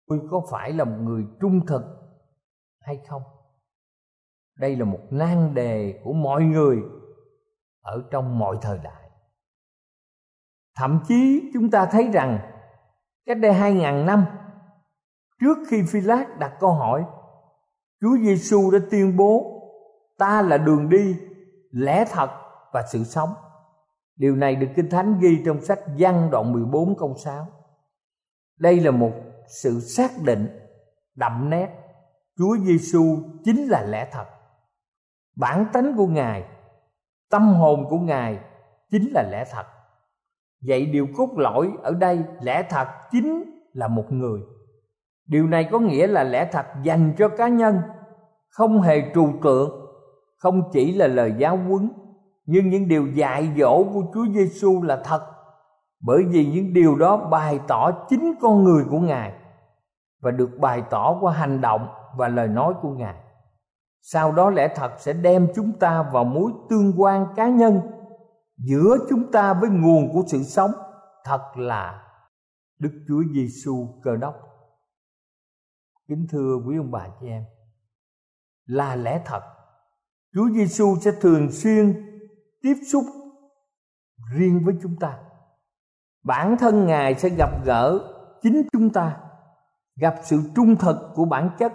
tôi 0.07 0.19
có 0.31 0.41
phải 0.51 0.73
là 0.73 0.83
một 0.83 0.97
người 1.01 1.23
trung 1.41 1.65
thực 1.65 1.83
hay 2.79 2.99
không? 3.07 3.21
Đây 4.57 4.75
là 4.75 4.85
một 4.85 4.99
nan 5.09 5.53
đề 5.53 6.01
của 6.03 6.13
mọi 6.13 6.43
người 6.43 6.77
ở 7.81 8.03
trong 8.11 8.39
mọi 8.39 8.57
thời 8.61 8.79
đại. 8.83 9.09
Thậm 10.75 10.99
chí 11.07 11.51
chúng 11.53 11.71
ta 11.71 11.85
thấy 11.85 12.09
rằng 12.13 12.39
cách 13.25 13.37
đây 13.37 13.53
hai 13.53 13.73
ngàn 13.73 14.05
năm, 14.05 14.25
trước 15.41 15.57
khi 15.69 15.83
phi 15.89 16.01
lát 16.01 16.25
đặt 16.39 16.53
câu 16.59 16.71
hỏi, 16.71 17.05
chúa 18.01 18.17
giêsu 18.23 18.71
đã 18.71 18.79
tuyên 18.91 19.17
bố, 19.17 19.61
ta 20.17 20.41
là 20.41 20.57
đường 20.57 20.89
đi, 20.89 21.15
lẽ 21.71 22.05
thật 22.11 22.29
và 22.73 22.83
sự 22.91 23.03
sống. 23.03 23.33
Điều 24.15 24.35
này 24.35 24.55
được 24.55 24.67
kinh 24.75 24.89
thánh 24.89 25.19
ghi 25.19 25.41
trong 25.45 25.61
sách 25.61 25.79
văn 25.97 26.29
đoạn 26.31 26.51
14 26.53 26.97
câu 26.97 27.13
6 27.17 27.47
đây 28.57 28.79
là 28.79 28.91
một 28.91 29.11
sự 29.47 29.79
xác 29.79 30.11
định 30.23 30.47
đậm 31.15 31.49
nét 31.49 31.69
Chúa 32.37 32.57
Giêsu 32.57 33.17
chính 33.43 33.67
là 33.67 33.81
lẽ 33.81 34.09
thật. 34.11 34.25
Bản 35.35 35.65
tánh 35.73 35.93
của 35.97 36.07
Ngài, 36.07 36.43
tâm 37.29 37.53
hồn 37.53 37.85
của 37.89 37.97
Ngài 37.97 38.39
chính 38.91 39.11
là 39.11 39.23
lẽ 39.31 39.45
thật. 39.51 39.65
Vậy 40.67 40.85
điều 40.85 41.07
cốt 41.17 41.29
lõi 41.37 41.71
ở 41.83 41.93
đây 41.93 42.23
lẽ 42.41 42.63
thật 42.69 42.87
chính 43.11 43.43
là 43.73 43.87
một 43.87 44.11
người. 44.11 44.41
Điều 45.27 45.47
này 45.47 45.67
có 45.71 45.79
nghĩa 45.79 46.07
là 46.07 46.23
lẽ 46.23 46.49
thật 46.51 46.65
dành 46.83 47.13
cho 47.17 47.29
cá 47.29 47.47
nhân, 47.47 47.81
không 48.49 48.81
hề 48.81 49.11
trừu 49.15 49.33
tượng, 49.43 49.85
không 50.37 50.69
chỉ 50.73 50.93
là 50.93 51.07
lời 51.07 51.33
giáo 51.37 51.57
huấn, 51.57 51.91
nhưng 52.45 52.69
những 52.69 52.87
điều 52.87 53.07
dạy 53.07 53.49
dỗ 53.57 53.83
của 53.93 54.03
Chúa 54.13 54.25
Giêsu 54.33 54.81
là 54.81 55.01
thật 55.03 55.34
bởi 56.05 56.23
vì 56.29 56.45
những 56.45 56.73
điều 56.73 56.95
đó 56.95 57.17
bày 57.17 57.59
tỏ 57.67 57.91
chính 58.09 58.33
con 58.41 58.63
người 58.63 58.85
của 58.89 58.99
ngài 58.99 59.33
và 60.21 60.31
được 60.31 60.49
bày 60.59 60.83
tỏ 60.89 61.17
qua 61.21 61.33
hành 61.33 61.61
động 61.61 61.87
và 62.17 62.27
lời 62.27 62.47
nói 62.47 62.73
của 62.81 62.89
ngài. 62.89 63.15
Sau 64.01 64.31
đó 64.31 64.49
lẽ 64.49 64.73
thật 64.75 64.91
sẽ 64.99 65.13
đem 65.13 65.47
chúng 65.55 65.79
ta 65.79 66.03
vào 66.13 66.23
mối 66.23 66.51
tương 66.69 67.01
quan 67.01 67.27
cá 67.35 67.47
nhân, 67.47 67.81
giữa 68.57 68.97
chúng 69.09 69.31
ta 69.31 69.53
với 69.53 69.69
nguồn 69.69 70.13
của 70.13 70.23
sự 70.27 70.43
sống, 70.43 70.71
thật 71.23 71.41
là 71.55 72.03
đức 72.79 73.05
chúa 73.07 73.23
giêsu 73.33 73.87
cơ 74.03 74.15
đốc. 74.15 74.35
Kính 76.07 76.27
thưa 76.29 76.55
quý 76.67 76.77
ông 76.77 76.91
bà 76.91 77.07
chị 77.19 77.27
em, 77.27 77.43
là 78.65 78.95
lẽ 78.95 79.21
thật, 79.25 79.41
chúa 80.33 80.49
giêsu 80.49 80.95
sẽ 81.01 81.11
thường 81.21 81.51
xuyên 81.51 81.93
tiếp 82.61 82.75
xúc 82.91 83.03
riêng 84.33 84.61
với 84.65 84.75
chúng 84.81 84.95
ta 84.99 85.24
bản 86.25 86.57
thân 86.57 86.85
ngài 86.85 87.15
sẽ 87.15 87.29
gặp 87.29 87.49
gỡ 87.65 87.99
chính 88.41 88.67
chúng 88.73 88.89
ta, 88.89 89.17
gặp 89.95 90.15
sự 90.23 90.41
trung 90.55 90.75
thực 90.75 90.97
của 91.15 91.25
bản 91.25 91.49
chất 91.59 91.73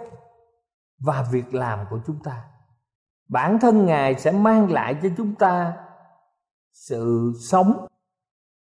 và 0.99 1.25
việc 1.31 1.53
làm 1.53 1.79
của 1.89 1.99
chúng 2.07 2.23
ta. 2.23 2.43
Bản 3.29 3.59
thân 3.59 3.85
ngài 3.85 4.15
sẽ 4.15 4.31
mang 4.31 4.71
lại 4.71 4.95
cho 5.03 5.09
chúng 5.17 5.35
ta 5.35 5.73
sự 6.73 7.31
sống, 7.49 7.87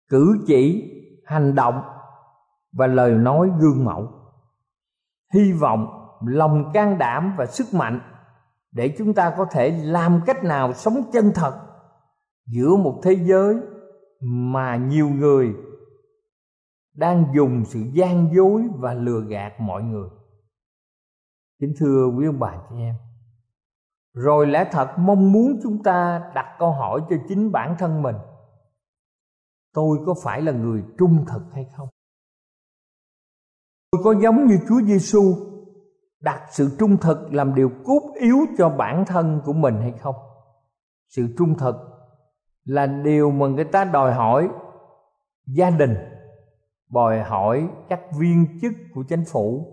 cử 0.08 0.44
chỉ, 0.46 0.92
hành 1.26 1.54
động 1.54 1.82
và 2.72 2.86
lời 2.86 3.10
nói 3.10 3.50
gương 3.58 3.84
mẫu. 3.84 4.08
Hy 5.34 5.52
vọng, 5.52 5.86
lòng 6.26 6.70
can 6.74 6.98
đảm 6.98 7.34
và 7.38 7.46
sức 7.46 7.74
mạnh 7.74 8.00
để 8.72 8.94
chúng 8.98 9.14
ta 9.14 9.34
có 9.36 9.46
thể 9.50 9.70
làm 9.70 10.20
cách 10.26 10.44
nào 10.44 10.72
sống 10.72 11.02
chân 11.12 11.32
thật 11.34 11.60
giữa 12.46 12.76
một 12.76 13.00
thế 13.02 13.12
giới 13.12 13.56
mà 14.20 14.76
nhiều 14.76 15.08
người 15.08 15.54
đang 16.96 17.26
dùng 17.34 17.64
sự 17.64 17.80
gian 17.92 18.30
dối 18.34 18.62
và 18.74 18.94
lừa 18.94 19.20
gạt 19.20 19.60
mọi 19.60 19.82
người. 19.82 20.08
Kính 21.60 21.74
thưa 21.78 22.06
quý 22.16 22.26
ông 22.26 22.38
bà 22.38 22.56
chị 22.70 22.76
em, 22.76 22.94
rồi 24.14 24.46
lẽ 24.46 24.68
thật 24.72 24.94
mong 24.98 25.32
muốn 25.32 25.60
chúng 25.62 25.82
ta 25.82 26.30
đặt 26.34 26.56
câu 26.58 26.70
hỏi 26.70 27.00
cho 27.10 27.16
chính 27.28 27.52
bản 27.52 27.76
thân 27.78 28.02
mình. 28.02 28.16
Tôi 29.72 29.98
có 30.06 30.14
phải 30.22 30.42
là 30.42 30.52
người 30.52 30.84
trung 30.98 31.24
thực 31.28 31.42
hay 31.52 31.66
không? 31.76 31.88
Tôi 33.90 34.00
có 34.04 34.14
giống 34.22 34.46
như 34.46 34.58
chúa 34.68 34.80
giêsu 34.82 35.34
đặt 36.20 36.46
sự 36.50 36.76
trung 36.78 36.96
thực 36.96 37.32
làm 37.32 37.54
điều 37.54 37.70
cốt 37.84 38.12
yếu 38.20 38.36
cho 38.58 38.70
bản 38.70 39.04
thân 39.06 39.40
của 39.44 39.52
mình 39.52 39.74
hay 39.80 39.92
không? 39.92 40.14
Sự 41.08 41.34
trung 41.38 41.58
thực 41.58 41.76
là 42.64 42.86
điều 42.86 43.30
mà 43.30 43.46
người 43.46 43.64
ta 43.64 43.84
đòi 43.84 44.14
hỏi 44.14 44.48
gia 45.46 45.70
đình 45.70 45.94
đòi 46.90 47.22
hỏi 47.22 47.68
các 47.88 48.00
viên 48.18 48.58
chức 48.62 48.72
của 48.94 49.02
chính 49.08 49.24
phủ. 49.24 49.72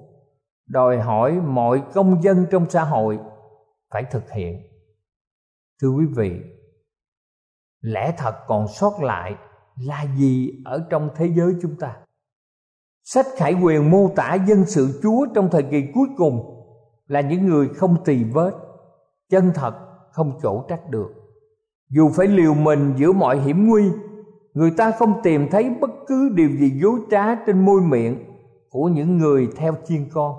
Đòi 0.68 1.00
hỏi 1.00 1.42
mọi 1.42 1.84
công 1.94 2.24
dân 2.24 2.46
trong 2.52 2.70
xã 2.70 2.84
hội 2.84 3.20
phải 3.92 4.04
thực 4.12 4.32
hiện. 4.32 4.62
Thưa 5.82 5.90
quý 5.90 6.06
vị, 6.16 6.42
lẽ 7.82 8.14
thật 8.18 8.36
còn 8.48 8.68
sót 8.68 9.00
lại 9.02 9.36
là 9.80 10.06
gì 10.18 10.52
ở 10.66 10.88
trong 10.90 11.10
thế 11.16 11.32
giới 11.36 11.56
chúng 11.62 11.76
ta? 11.76 11.98
Sách 13.04 13.26
khải 13.36 13.54
quyền 13.64 13.92
mô 13.92 14.10
tả 14.16 14.34
dân 14.34 14.66
sự 14.66 15.00
chúa 15.04 15.26
trong 15.36 15.50
thời 15.52 15.64
kỳ 15.64 15.84
cuối 15.94 16.08
cùng 16.18 16.66
là 17.08 17.22
những 17.22 17.46
người 17.46 17.68
không 17.68 18.04
tỳ 18.06 18.24
vết, 18.24 18.52
chân 19.30 19.52
thật, 19.56 19.74
không 20.12 20.40
chỗ 20.44 20.66
trách 20.70 20.90
được. 20.90 21.10
Dù 21.90 22.10
phải 22.10 22.28
liều 22.28 22.54
mình 22.54 22.94
giữa 22.98 23.12
mọi 23.12 23.40
hiểm 23.40 23.68
nguy 23.68 23.84
người 24.54 24.72
ta 24.72 24.92
không 24.92 25.14
tìm 25.24 25.48
thấy 25.52 25.70
bất 25.82 25.92
cứ 26.08 26.30
điều 26.36 26.50
gì 26.50 26.70
dối 26.70 27.00
trá 27.12 27.36
trên 27.36 27.66
môi 27.66 27.82
miệng 27.82 28.18
của 28.70 28.86
những 28.86 29.18
người 29.18 29.48
theo 29.58 29.76
chiên 29.88 30.10
con. 30.14 30.36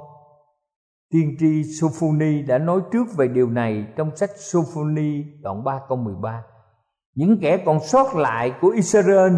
Tiên 1.10 1.36
tri 1.40 1.62
Sophoni 1.80 2.42
đã 2.42 2.58
nói 2.58 2.80
trước 2.92 3.16
về 3.16 3.28
điều 3.28 3.50
này 3.50 3.86
trong 3.96 4.16
sách 4.16 4.30
Sophoni 4.36 5.22
đoạn 5.42 5.64
3 5.64 5.80
câu 5.88 5.98
13 5.98 6.44
những 7.14 7.38
kẻ 7.40 7.56
còn 7.66 7.80
sót 7.80 8.16
lại 8.16 8.54
của 8.60 8.68
Israel 8.68 9.32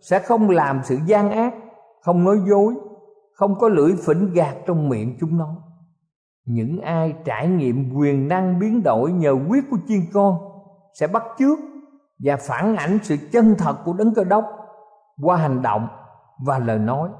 sẽ 0.00 0.18
không 0.18 0.50
làm 0.50 0.80
sự 0.84 0.98
gian 1.06 1.30
ác, 1.30 1.54
không 2.00 2.24
nói 2.24 2.40
dối, 2.48 2.74
không 3.32 3.58
có 3.58 3.68
lưỡi 3.68 3.92
phỉnh 4.06 4.32
gạt 4.32 4.56
trong 4.66 4.88
miệng 4.88 5.16
chúng 5.20 5.38
nó. 5.38 5.56
Những 6.44 6.80
ai 6.80 7.14
trải 7.24 7.48
nghiệm 7.48 7.94
quyền 7.94 8.28
năng 8.28 8.58
biến 8.58 8.82
đổi 8.82 9.12
nhờ 9.12 9.36
quyết 9.48 9.64
của 9.70 9.76
chiên 9.88 10.00
con 10.12 10.38
sẽ 11.00 11.06
bắt 11.06 11.22
chước 11.38 11.58
và 12.18 12.36
phản 12.36 12.76
ảnh 12.76 12.98
sự 13.02 13.16
chân 13.32 13.54
thật 13.58 13.76
của 13.84 13.92
đấng 13.92 14.14
cơ 14.14 14.24
đốc 14.24 14.44
qua 15.22 15.36
hành 15.36 15.62
động 15.62 15.88
và 16.46 16.58
lời 16.58 16.78
nói. 16.78 17.10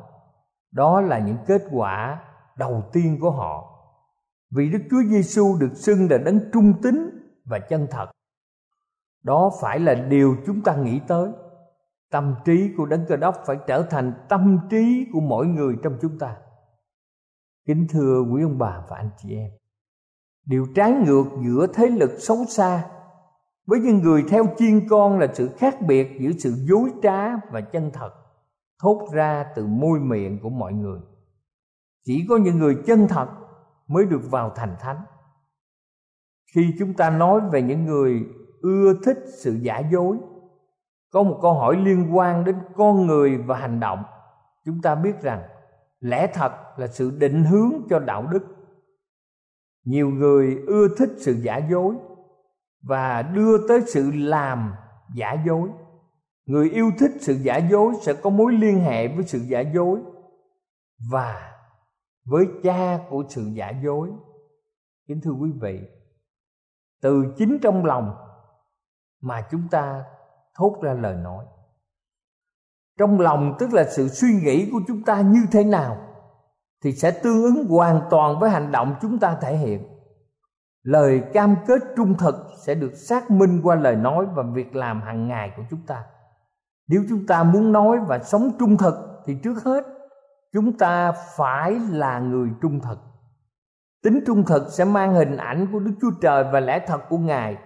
Đó 0.71 1.01
là 1.01 1.19
những 1.19 1.37
kết 1.47 1.63
quả 1.71 2.21
đầu 2.57 2.83
tiên 2.93 3.19
của 3.21 3.31
họ. 3.31 3.71
Vì 4.51 4.71
đức 4.71 4.79
chúa 4.91 5.03
giêsu 5.11 5.57
được 5.61 5.73
xưng 5.75 6.11
là 6.11 6.19
đấng 6.19 6.41
trung 6.53 6.75
tín 6.83 7.11
và 7.45 7.59
chân 7.59 7.87
thật. 7.91 8.07
Đó 9.23 9.51
phải 9.61 9.81
là 9.81 9.95
điều 9.95 10.37
chúng 10.47 10.63
ta 10.63 10.77
nghĩ 10.77 11.01
tới. 11.09 11.31
Tâm 12.11 12.35
trí 12.45 12.71
của 12.77 12.87
đấng 12.87 13.07
cơ 13.09 13.17
đốc 13.17 13.37
phải 13.47 13.57
trở 13.67 13.83
thành 13.83 14.13
tâm 14.29 14.59
trí 14.71 15.07
của 15.13 15.21
mỗi 15.21 15.47
người 15.47 15.77
trong 15.83 15.99
chúng 16.03 16.19
ta. 16.19 16.37
Kính 17.67 17.87
thưa 17.91 18.23
quý 18.33 18.43
ông 18.43 18.59
bà 18.59 18.83
và 18.89 18.97
anh 18.97 19.11
chị 19.17 19.37
em, 19.37 19.51
điều 20.47 20.67
trái 20.75 20.93
ngược 20.93 21.25
giữa 21.45 21.67
thế 21.75 21.87
lực 21.87 22.11
xấu 22.19 22.45
xa 22.49 22.91
với 23.67 23.81
những 23.81 23.99
người 23.99 24.25
theo 24.29 24.47
chiên 24.57 24.89
con 24.89 25.19
là 25.19 25.27
sự 25.35 25.51
khác 25.57 25.77
biệt 25.87 26.09
giữa 26.21 26.31
sự 26.39 26.55
dối 26.69 26.91
trá 27.03 27.37
và 27.37 27.61
chân 27.61 27.91
thật, 27.93 28.11
thốt 28.83 29.09
ra 29.13 29.47
từ 29.57 29.67
môi 29.67 30.01
miệng 30.01 30.39
của 30.43 30.51
mọi 30.51 30.73
người. 30.73 31.01
Chỉ 32.05 32.27
có 32.29 32.37
những 32.37 32.59
người 32.59 32.77
chân 32.87 33.09
thật 33.09 33.29
mới 33.87 34.07
được 34.07 34.31
vào 34.31 34.51
thành 34.57 34.77
thánh. 34.81 35.05
Khi 36.55 36.75
chúng 36.79 36.95
ta 36.95 37.11
nói 37.11 37.41
về 37.53 37.63
những 37.63 37.85
người 37.85 38.27
ưa 38.63 38.95
thích 39.05 39.19
sự 39.27 39.53
giả 39.53 39.79
dối, 39.93 40.17
có 41.11 41.23
một 41.23 41.39
câu 41.43 41.55
hỏi 41.55 41.77
liên 41.77 42.17
quan 42.17 42.45
đến 42.45 42.57
con 42.77 43.07
người 43.07 43.39
và 43.39 43.57
hành 43.57 43.81
động. 43.81 44.03
Chúng 44.65 44.83
ta 44.83 44.95
biết 44.95 45.23
rằng 45.23 45.43
lẽ 46.01 46.27
thật 46.35 46.53
là 46.77 46.87
sự 46.87 47.11
định 47.11 47.45
hướng 47.45 47.73
cho 47.91 47.99
đạo 47.99 48.27
đức. 48.33 48.45
Nhiều 49.85 50.09
người 50.09 50.59
ưa 50.67 50.89
thích 50.99 51.11
sự 51.17 51.33
giả 51.33 51.57
dối 51.71 51.95
và 52.87 53.23
đưa 53.23 53.69
tới 53.69 53.81
sự 53.87 54.11
làm 54.15 54.75
giả 55.15 55.37
dối. 55.47 55.69
Người 56.47 56.71
yêu 56.71 56.91
thích 56.99 57.11
sự 57.21 57.35
giả 57.35 57.57
dối 57.57 57.95
sẽ 58.03 58.13
có 58.15 58.31
mối 58.31 58.53
liên 58.53 58.81
hệ 58.81 59.09
với 59.09 59.25
sự 59.25 59.39
giả 59.39 59.61
dối 59.61 60.01
và 61.11 61.53
với 62.25 62.47
cha 62.63 62.99
của 63.11 63.25
sự 63.29 63.43
giả 63.55 63.73
dối. 63.85 64.11
Kính 65.09 65.21
thưa 65.21 65.31
quý 65.31 65.51
vị, 65.61 65.81
từ 67.03 67.35
chính 67.39 67.59
trong 67.63 67.85
lòng 67.85 68.15
mà 69.21 69.47
chúng 69.51 69.69
ta 69.71 70.05
thốt 70.55 70.77
ra 70.83 70.93
lời 70.93 71.17
nói. 71.17 71.45
Trong 72.99 73.21
lòng 73.21 73.57
tức 73.59 73.73
là 73.73 73.85
sự 73.85 74.09
suy 74.09 74.29
nghĩ 74.43 74.71
của 74.73 74.81
chúng 74.87 75.03
ta 75.03 75.21
như 75.21 75.41
thế 75.53 75.65
nào 75.65 75.97
thì 76.83 76.93
sẽ 76.93 77.11
tương 77.11 77.43
ứng 77.43 77.67
hoàn 77.69 78.01
toàn 78.11 78.41
với 78.41 78.51
hành 78.51 78.73
động 78.73 78.95
chúng 79.03 79.19
ta 79.19 79.39
thể 79.41 79.57
hiện 79.57 79.94
lời 80.85 81.23
cam 81.33 81.57
kết 81.67 81.83
trung 81.97 82.15
thực 82.19 82.35
sẽ 82.59 82.75
được 82.75 82.95
xác 82.95 83.31
minh 83.31 83.61
qua 83.63 83.77
lời 83.77 83.97
nói 83.97 84.27
và 84.35 84.43
việc 84.43 84.77
làm 84.77 85.01
hàng 85.01 85.29
ngày 85.29 85.53
của 85.57 85.63
chúng 85.71 85.81
ta. 85.87 86.05
Nếu 86.89 87.05
chúng 87.09 87.27
ta 87.27 87.43
muốn 87.43 87.73
nói 87.73 87.99
và 88.07 88.19
sống 88.19 88.51
trung 88.59 88.77
thực 88.77 88.95
thì 89.27 89.37
trước 89.43 89.65
hết, 89.65 89.85
chúng 90.53 90.79
ta 90.79 91.13
phải 91.37 91.81
là 91.91 92.19
người 92.19 92.49
trung 92.63 92.81
thực. 92.81 92.99
Tính 94.03 94.21
trung 94.27 94.45
thực 94.45 94.73
sẽ 94.73 94.85
mang 94.85 95.15
hình 95.15 95.37
ảnh 95.37 95.67
của 95.73 95.79
đức 95.79 95.93
chúa 96.01 96.11
trời 96.21 96.45
và 96.53 96.61
lẽ 96.61 96.85
thật 96.87 97.01
của 97.09 97.19
ngài 97.19 97.57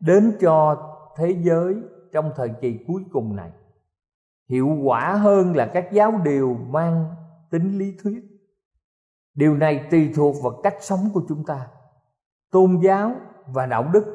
đến 0.00 0.36
cho 0.40 0.76
thế 1.16 1.36
giới 1.42 1.76
trong 2.12 2.32
thời 2.36 2.48
kỳ 2.60 2.78
cuối 2.86 3.02
cùng 3.12 3.36
này. 3.36 3.50
Hiệu 4.48 4.68
quả 4.84 5.12
hơn 5.12 5.56
là 5.56 5.66
các 5.66 5.92
giáo 5.92 6.20
điều 6.24 6.54
mang 6.54 7.14
tính 7.50 7.78
lý 7.78 7.96
thuyết. 8.02 8.24
Điều 9.34 9.56
này 9.56 9.86
tùy 9.90 10.12
thuộc 10.16 10.36
vào 10.42 10.60
cách 10.62 10.76
sống 10.80 11.10
của 11.14 11.22
chúng 11.28 11.44
ta 11.44 11.66
tôn 12.50 12.80
giáo 12.84 13.14
và 13.46 13.66
đạo 13.66 13.90
đức. 13.92 14.14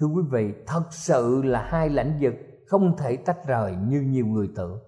Thưa 0.00 0.06
quý 0.06 0.22
vị, 0.30 0.54
thật 0.66 0.84
sự 0.90 1.42
là 1.44 1.62
hai 1.62 1.88
lãnh 1.88 2.18
vực 2.20 2.34
không 2.66 2.96
thể 2.96 3.16
tách 3.16 3.46
rời 3.46 3.76
như 3.76 4.00
nhiều 4.00 4.26
người 4.26 4.50
tưởng. 4.56 4.78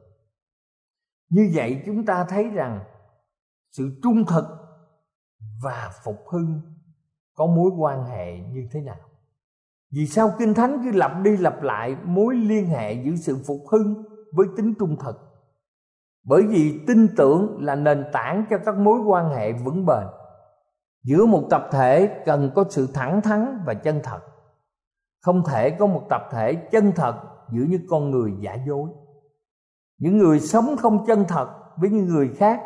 Như 1.31 1.51
vậy 1.55 1.83
chúng 1.87 2.07
ta 2.07 2.25
thấy 2.25 2.49
rằng 2.49 2.81
sự 3.71 4.01
trung 4.03 4.25
thực 4.29 4.45
và 5.63 5.91
phục 6.05 6.17
hưng 6.33 6.61
có 7.35 7.47
mối 7.47 7.71
quan 7.79 8.05
hệ 8.05 8.39
như 8.39 8.69
thế 8.73 8.81
nào? 8.81 9.01
Vì 9.91 10.07
sao 10.07 10.35
kinh 10.39 10.55
thánh 10.55 10.81
cứ 10.85 10.99
lặp 10.99 11.13
đi 11.23 11.37
lặp 11.37 11.63
lại 11.63 11.97
mối 12.05 12.35
liên 12.35 12.67
hệ 12.67 12.93
giữa 12.93 13.17
sự 13.17 13.39
phục 13.47 13.61
hưng 13.73 14.05
với 14.33 14.47
tính 14.57 14.75
trung 14.79 14.97
thực? 15.01 15.17
Bởi 16.25 16.43
vì 16.47 16.81
tin 16.87 17.09
tưởng 17.17 17.57
là 17.61 17.75
nền 17.75 18.05
tảng 18.13 18.45
cho 18.51 18.59
các 18.65 18.77
mối 18.77 19.01
quan 19.01 19.29
hệ 19.29 19.53
vững 19.53 19.87
bền 19.87 20.07
giữa 21.05 21.27
một 21.27 21.43
tập 21.51 21.69
thể 21.73 22.23
cần 22.27 22.51
có 22.55 22.65
sự 22.71 22.89
thẳng 22.95 23.23
thắn 23.23 23.63
và 23.67 23.75
chân 23.75 24.01
thật. 24.05 24.21
Không 25.21 25.43
thể 25.47 25.71
có 25.71 25.87
một 25.87 26.03
tập 26.11 26.23
thể 26.33 26.55
chân 26.55 26.93
thật 26.97 27.15
giữa 27.53 27.65
những 27.69 27.87
con 27.91 28.11
người 28.11 28.33
giả 28.41 28.55
dối. 28.67 28.89
Những 29.99 30.19
người 30.19 30.41
sống 30.41 30.77
không 30.77 31.07
chân 31.07 31.25
thật 31.29 31.49
với 31.77 31.91
những 31.91 32.07
người 32.07 32.31
khác 32.37 32.61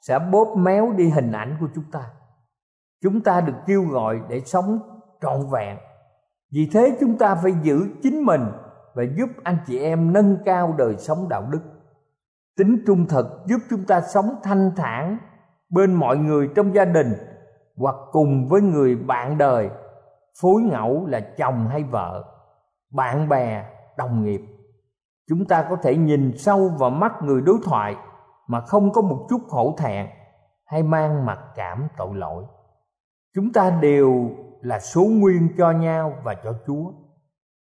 sẽ 0.00 0.18
bóp 0.18 0.54
méo 0.56 0.92
đi 0.92 1.08
hình 1.08 1.32
ảnh 1.32 1.56
của 1.60 1.66
chúng 1.74 1.84
ta. 1.92 2.10
Chúng 3.02 3.20
ta 3.20 3.40
được 3.40 3.54
kêu 3.66 3.84
gọi 3.84 4.20
để 4.28 4.40
sống 4.40 4.78
trọn 5.22 5.50
vẹn. 5.52 5.78
Vì 6.52 6.70
thế 6.72 6.96
chúng 7.00 7.18
ta 7.18 7.34
phải 7.34 7.52
giữ 7.62 7.86
chính 8.02 8.22
mình 8.22 8.42
và 8.94 9.02
giúp 9.16 9.28
anh 9.42 9.58
chị 9.66 9.78
em 9.78 10.12
nâng 10.12 10.36
cao 10.44 10.74
đời 10.78 10.96
sống 10.98 11.28
đạo 11.28 11.46
đức. 11.50 11.60
Tính 12.56 12.84
trung 12.86 13.06
thực 13.08 13.26
giúp 13.46 13.58
chúng 13.70 13.84
ta 13.84 14.00
sống 14.00 14.36
thanh 14.42 14.70
thản 14.76 15.18
bên 15.68 15.94
mọi 15.94 16.16
người 16.16 16.48
trong 16.54 16.74
gia 16.74 16.84
đình 16.84 17.12
hoặc 17.76 17.94
cùng 18.12 18.48
với 18.48 18.60
người 18.60 18.96
bạn 18.96 19.38
đời, 19.38 19.70
phối 20.40 20.62
ngẫu 20.62 21.06
là 21.06 21.20
chồng 21.20 21.68
hay 21.68 21.82
vợ, 21.82 22.24
bạn 22.90 23.28
bè, 23.28 23.64
đồng 23.96 24.24
nghiệp. 24.24 24.40
Chúng 25.28 25.44
ta 25.44 25.66
có 25.70 25.76
thể 25.76 25.96
nhìn 25.96 26.38
sâu 26.38 26.68
vào 26.78 26.90
mắt 26.90 27.12
người 27.22 27.40
đối 27.40 27.58
thoại 27.64 27.96
mà 28.46 28.60
không 28.60 28.92
có 28.92 29.02
một 29.02 29.26
chút 29.30 29.40
hổ 29.48 29.74
thẹn 29.78 30.06
hay 30.66 30.82
mang 30.82 31.26
mặc 31.26 31.38
cảm 31.56 31.88
tội 31.96 32.14
lỗi. 32.14 32.44
Chúng 33.34 33.52
ta 33.52 33.70
đều 33.70 34.30
là 34.60 34.80
số 34.80 35.04
nguyên 35.04 35.48
cho 35.58 35.70
nhau 35.70 36.12
và 36.24 36.34
cho 36.44 36.52
chúa. 36.66 36.92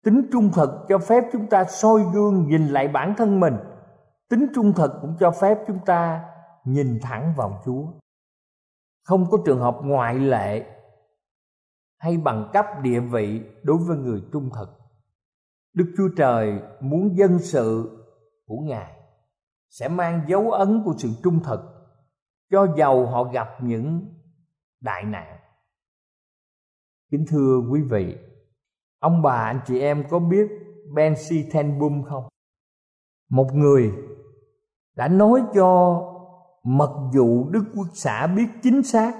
Tính 0.04 0.28
trung 0.32 0.50
thực 0.54 0.70
cho 0.88 0.98
phép 0.98 1.24
chúng 1.32 1.46
ta 1.46 1.64
soi 1.64 2.00
gương 2.12 2.48
nhìn 2.48 2.68
lại 2.68 2.88
bản 2.88 3.14
thân 3.16 3.40
mình. 3.40 3.56
Tính 4.30 4.46
trung 4.54 4.72
thực 4.72 4.90
cũng 5.00 5.16
cho 5.20 5.30
phép 5.30 5.58
chúng 5.66 5.78
ta 5.86 6.24
nhìn 6.64 6.98
thẳng 7.02 7.32
vào 7.36 7.62
chúa 7.64 7.82
không 9.08 9.30
có 9.30 9.38
trường 9.46 9.60
hợp 9.60 9.78
ngoại 9.82 10.14
lệ 10.14 10.66
hay 11.98 12.16
bằng 12.16 12.50
cấp 12.52 12.66
địa 12.82 13.00
vị 13.00 13.42
đối 13.62 13.76
với 13.76 13.96
người 13.96 14.22
trung 14.32 14.50
thực. 14.54 14.68
Đức 15.74 15.94
chúa 15.96 16.08
trời 16.16 16.60
muốn 16.80 17.16
dân 17.16 17.38
sự 17.38 17.98
của 18.46 18.58
ngài 18.58 18.92
sẽ 19.70 19.88
mang 19.88 20.24
dấu 20.28 20.50
ấn 20.50 20.82
của 20.84 20.94
sự 20.98 21.08
trung 21.22 21.40
thực 21.44 21.60
cho 22.50 22.66
dầu 22.76 23.06
họ 23.06 23.24
gặp 23.24 23.48
những 23.62 24.14
đại 24.80 25.04
nạn. 25.04 25.38
Kính 27.10 27.24
thưa 27.28 27.60
quý 27.70 27.80
vị, 27.90 28.16
ông 28.98 29.22
bà 29.22 29.42
anh 29.42 29.60
chị 29.66 29.80
em 29.80 30.04
có 30.10 30.18
biết 30.18 30.48
bensi 30.94 31.50
tenbum 31.52 32.02
không? 32.02 32.28
Một 33.30 33.48
người 33.54 33.92
đã 34.96 35.08
nói 35.08 35.42
cho 35.54 36.00
mặc 36.64 36.90
dù 37.12 37.48
đức 37.50 37.64
quốc 37.74 37.86
xã 37.94 38.26
biết 38.26 38.46
chính 38.62 38.82
xác, 38.82 39.12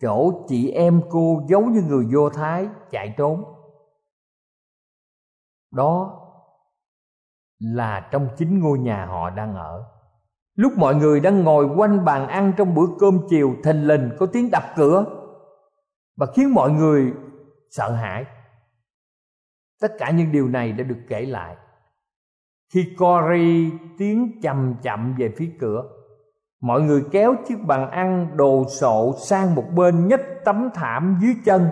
chỗ 0.00 0.44
chị 0.48 0.70
em 0.70 1.02
cô 1.10 1.42
giấu 1.48 1.62
như 1.62 1.82
người 1.82 2.06
vô 2.14 2.30
thái 2.30 2.68
chạy 2.90 3.14
trốn. 3.18 3.44
Đó 5.70 6.18
là 7.58 8.08
trong 8.10 8.28
chính 8.36 8.60
ngôi 8.60 8.78
nhà 8.78 9.06
họ 9.06 9.30
đang 9.30 9.54
ở. 9.54 9.84
Lúc 10.54 10.72
mọi 10.76 10.94
người 10.94 11.20
đang 11.20 11.44
ngồi 11.44 11.68
quanh 11.76 12.04
bàn 12.04 12.28
ăn 12.28 12.52
trong 12.56 12.74
bữa 12.74 12.86
cơm 13.00 13.18
chiều, 13.28 13.54
thình 13.64 13.86
lình 13.86 14.10
có 14.18 14.26
tiếng 14.26 14.50
đập 14.50 14.62
cửa 14.76 15.04
và 16.16 16.26
khiến 16.34 16.54
mọi 16.54 16.70
người 16.70 17.12
sợ 17.70 17.90
hãi. 17.92 18.24
Tất 19.80 19.92
cả 19.98 20.10
những 20.10 20.32
điều 20.32 20.48
này 20.48 20.72
đã 20.72 20.84
được 20.84 20.98
kể 21.08 21.26
lại 21.26 21.56
khi 22.72 22.94
Cory 22.98 23.70
tiến 23.98 24.40
chậm 24.42 24.74
chậm 24.82 25.14
về 25.18 25.34
phía 25.36 25.52
cửa 25.60 25.84
mọi 26.62 26.82
người 26.82 27.04
kéo 27.10 27.34
chiếc 27.48 27.66
bàn 27.66 27.90
ăn, 27.90 28.36
đồ 28.36 28.64
sộ 28.68 29.14
sang 29.18 29.54
một 29.54 29.64
bên 29.74 30.08
nhấc 30.08 30.20
tấm 30.44 30.68
thảm 30.74 31.18
dưới 31.22 31.34
chân 31.44 31.66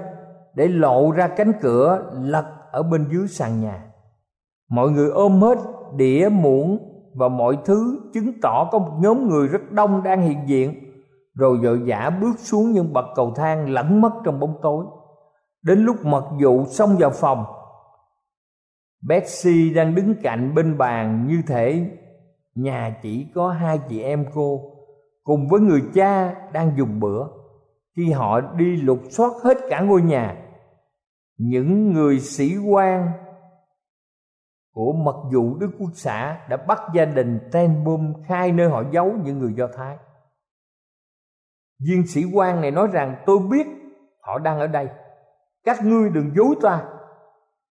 để 0.55 0.69
lộ 0.69 1.11
ra 1.11 1.29
cánh 1.29 1.53
cửa 1.61 2.13
lật 2.23 2.47
ở 2.73 2.83
bên 2.83 3.07
dưới 3.11 3.29
sàn 3.29 3.61
nhà. 3.61 3.85
Mọi 4.71 4.91
người 4.91 5.11
ôm 5.11 5.41
hết 5.41 5.59
đĩa, 5.97 6.29
muỗng 6.33 6.79
và 7.15 7.29
mọi 7.29 7.59
thứ 7.65 8.11
chứng 8.15 8.41
tỏ 8.43 8.69
có 8.73 8.79
một 8.79 8.93
nhóm 9.01 9.29
người 9.29 9.49
rất 9.49 9.73
đông 9.73 10.03
đang 10.03 10.23
hiện 10.23 10.39
diện. 10.47 10.75
Rồi 11.35 11.57
vội 11.57 11.81
vã 11.87 12.11
bước 12.21 12.39
xuống 12.39 12.73
những 12.73 12.93
bậc 12.93 13.05
cầu 13.15 13.33
thang 13.37 13.71
lẫn 13.71 14.01
mất 14.01 14.13
trong 14.25 14.41
bóng 14.41 14.59
tối. 14.63 14.85
Đến 15.63 15.79
lúc 15.79 16.05
mật 16.05 16.25
vụ 16.43 16.65
xông 16.65 16.97
vào 16.99 17.11
phòng, 17.11 17.45
Betsy 19.09 19.75
đang 19.75 19.95
đứng 19.95 20.15
cạnh 20.23 20.55
bên 20.55 20.79
bàn 20.79 21.27
như 21.29 21.43
thể 21.47 21.91
nhà 22.55 22.97
chỉ 23.03 23.27
có 23.35 23.49
hai 23.51 23.81
chị 23.89 24.03
em 24.03 24.27
cô 24.35 24.77
cùng 25.23 25.49
với 25.49 25.61
người 25.61 25.83
cha 25.95 26.35
đang 26.53 26.73
dùng 26.77 27.01
bữa. 27.01 27.27
Khi 27.97 28.13
họ 28.13 28.41
đi 28.41 28.77
lục 28.77 28.99
soát 29.11 29.31
hết 29.45 29.59
cả 29.71 29.81
ngôi 29.81 30.03
nhà, 30.03 30.37
những 31.39 31.93
người 31.93 32.21
sĩ 32.21 32.57
quan 32.57 33.13
của 34.73 34.93
mật 34.93 35.17
vụ 35.33 35.55
đức 35.55 35.71
quốc 35.79 35.91
xã 35.95 36.47
đã 36.49 36.57
bắt 36.57 36.79
gia 36.95 37.05
đình 37.05 37.49
Tenbum 37.53 38.13
khai 38.27 38.53
nơi 38.53 38.69
họ 38.69 38.83
giấu 38.93 39.13
những 39.25 39.39
người 39.39 39.53
do 39.53 39.69
thái. 39.77 39.97
Viên 41.89 42.07
sĩ 42.07 42.25
quan 42.35 42.61
này 42.61 42.71
nói 42.71 42.89
rằng, 42.93 43.23
tôi 43.27 43.39
biết 43.51 43.67
họ 44.21 44.39
đang 44.39 44.59
ở 44.59 44.67
đây. 44.67 44.89
Các 45.65 45.85
ngươi 45.85 46.11
đừng 46.11 46.31
dối 46.37 46.55
ta. 46.63 46.85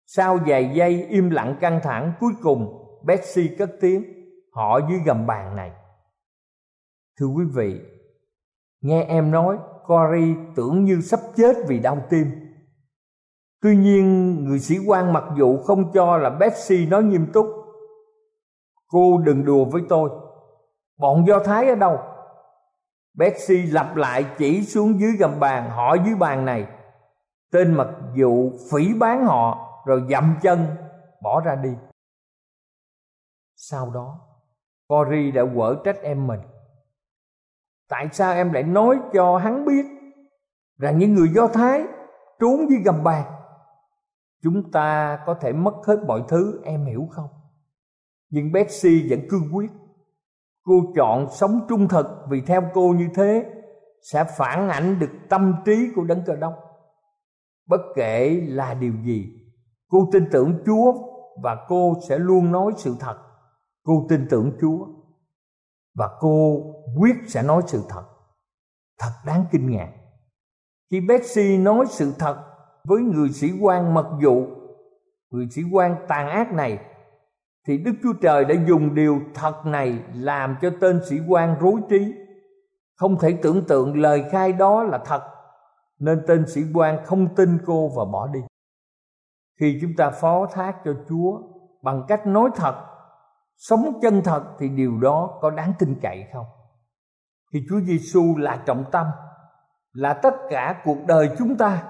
Sau 0.07 0.39
vài 0.47 0.71
giây 0.75 1.07
im 1.09 1.31
lặng 1.31 1.57
căng 1.61 1.81
thẳng, 1.83 2.13
cuối 2.21 2.33
cùng 2.43 2.85
Betsy 3.07 3.57
cất 3.59 3.71
tiếng, 3.81 4.19
Họ 4.59 4.81
dưới 4.89 5.01
gầm 5.05 5.27
bàn 5.27 5.57
này. 5.57 5.73
Thưa 7.19 7.27
quý 7.27 7.45
vị, 7.55 7.81
Nghe 8.81 9.05
em 9.05 9.31
nói 9.31 9.59
Cory 9.87 10.35
tưởng 10.57 10.85
như 10.85 11.01
sắp 11.01 11.21
chết 11.37 11.57
vì 11.69 11.79
đau 11.79 11.99
tim. 12.11 12.27
Tuy 13.63 13.77
nhiên, 13.77 14.35
người 14.45 14.59
sĩ 14.59 14.79
quan 14.87 15.13
mặc 15.13 15.25
dù 15.37 15.59
không 15.63 15.93
cho 15.93 16.17
là 16.17 16.31
Betsy 16.31 16.87
nói 16.87 17.03
nghiêm 17.03 17.27
túc, 17.33 17.47
Cô 18.89 19.19
đừng 19.19 19.45
đùa 19.45 19.65
với 19.65 19.83
tôi. 19.89 20.11
Bọn 20.99 21.25
Do 21.27 21.39
Thái 21.45 21.69
ở 21.69 21.75
đâu? 21.75 21.99
Betsy 23.15 23.63
lặp 23.63 23.97
lại 23.97 24.27
chỉ 24.39 24.63
xuống 24.63 25.01
dưới 25.01 25.13
gầm 25.19 25.41
bàn 25.41 25.71
Họ 25.71 25.95
dưới 26.05 26.15
bàn 26.15 26.45
này. 26.45 26.67
Tên 27.53 27.75
mặc 27.75 27.89
dụ 28.15 28.53
phỉ 28.73 28.95
bán 28.95 29.25
họ, 29.25 29.59
Rồi 29.87 30.03
dậm 30.11 30.35
chân, 30.43 30.67
bỏ 31.23 31.41
ra 31.41 31.55
đi. 31.55 31.71
Sau 33.57 33.91
đó 33.91 34.21
Cory 34.89 35.31
đã 35.31 35.43
quở 35.57 35.77
trách 35.85 35.97
em 36.03 36.27
mình. 36.27 36.41
Tại 37.89 38.09
sao 38.13 38.35
em 38.35 38.53
lại 38.53 38.63
nói 38.63 38.99
cho 39.13 39.39
hắn 39.39 39.65
biết 39.65 39.87
Rằng 40.79 40.99
những 40.99 41.15
người 41.15 41.29
Do 41.35 41.49
Thái 41.49 41.85
trốn 42.41 42.71
dưới 42.71 42.79
gầm 42.85 43.05
bàn? 43.05 43.25
Chúng 44.43 44.71
ta 44.73 45.19
có 45.27 45.35
thể 45.35 45.53
mất 45.53 45.75
hết 45.87 45.97
mọi 46.07 46.25
thứ, 46.29 46.61
em 46.65 46.85
hiểu 46.85 47.07
không? 47.11 47.29
Nhưng 48.31 48.53
Betsy 48.53 49.11
vẫn 49.11 49.21
cương 49.31 49.55
quyết. 49.55 49.71
Cô 50.65 50.75
chọn 50.97 51.27
sống 51.31 51.61
trung 51.69 51.89
thực 51.89 52.07
vì 52.31 52.41
theo 52.41 52.63
cô 52.75 52.95
như 52.99 53.09
thế 53.15 53.45
Sẽ 54.03 54.25
phản 54.25 54.69
ảnh 54.69 54.99
được 54.99 55.11
tâm 55.29 55.55
trí 55.65 55.93
của 55.97 56.05
đấng 56.05 56.25
cờ 56.27 56.37
đông. 56.37 56.55
Bất 57.67 57.81
kể 57.97 58.41
là 58.49 58.75
điều 58.75 58.93
gì, 59.05 59.39
Cô 59.89 60.09
tin 60.13 60.29
tưởng 60.33 60.63
Chúa 60.67 60.93
và 61.43 61.67
cô 61.69 61.95
sẽ 62.09 62.19
luôn 62.19 62.53
nói 62.53 62.73
sự 62.77 62.97
thật. 63.01 63.17
Cô 63.85 64.07
tin 64.09 64.27
tưởng 64.31 64.53
Chúa 64.61 64.87
và 65.99 66.09
cô 66.21 66.63
quyết 66.99 67.17
sẽ 67.29 67.43
nói 67.43 67.63
sự 67.67 67.83
thật. 67.89 68.03
Thật 68.99 69.13
đáng 69.27 69.45
kinh 69.51 69.71
ngạc. 69.71 69.93
Khi 70.91 71.01
Betsy 71.01 71.59
nói 71.59 71.87
sự 71.89 72.13
thật 72.19 72.45
với 72.85 73.01
người 73.01 73.29
sĩ 73.29 73.53
quan 73.61 73.95
mật 73.95 74.07
vụ, 74.25 74.47
người 75.31 75.49
sĩ 75.51 75.63
quan 75.73 75.97
tàn 76.09 76.29
ác 76.29 76.53
này 76.53 76.79
thì 77.67 77.79
Đức 77.79 77.93
Chúa 78.03 78.13
Trời 78.23 78.45
đã 78.45 78.55
dùng 78.69 78.95
điều 78.95 79.21
thật 79.35 79.67
này 79.67 80.05
làm 80.15 80.57
cho 80.63 80.71
tên 80.81 81.01
sĩ 81.09 81.17
quan 81.29 81.57
rối 81.61 81.81
trí. 81.91 82.15
Không 82.97 83.19
thể 83.19 83.39
tưởng 83.43 83.65
tượng 83.65 84.01
lời 84.01 84.25
khai 84.31 84.53
đó 84.53 84.83
là 84.83 84.99
thật 85.05 85.23
nên 85.99 86.23
tên 86.27 86.47
sĩ 86.49 86.63
quan 86.75 87.05
không 87.05 87.35
tin 87.35 87.59
cô 87.67 87.89
và 87.89 88.05
bỏ 88.05 88.27
đi. 88.27 88.41
Khi 89.61 89.79
chúng 89.81 89.93
ta 89.97 90.11
phó 90.11 90.47
thác 90.47 90.77
cho 90.85 90.95
Chúa 91.09 91.41
bằng 91.83 92.05
cách 92.09 92.27
nói 92.27 92.51
thật 92.57 92.85
sống 93.59 94.01
chân 94.03 94.23
thật 94.25 94.43
thì 94.59 94.69
điều 94.69 94.99
đó 95.01 95.39
có 95.41 95.51
đáng 95.51 95.73
tin 95.79 95.95
cậy 96.03 96.25
không? 96.33 96.47
Thì 97.53 97.61
Chúa 97.69 97.81
Giêsu 97.81 98.37
là 98.37 98.63
trọng 98.67 98.85
tâm, 98.93 99.07
là 99.93 100.13
tất 100.13 100.35
cả 100.51 100.83
cuộc 100.85 100.99
đời 101.07 101.31
chúng 101.39 101.57
ta. 101.57 101.83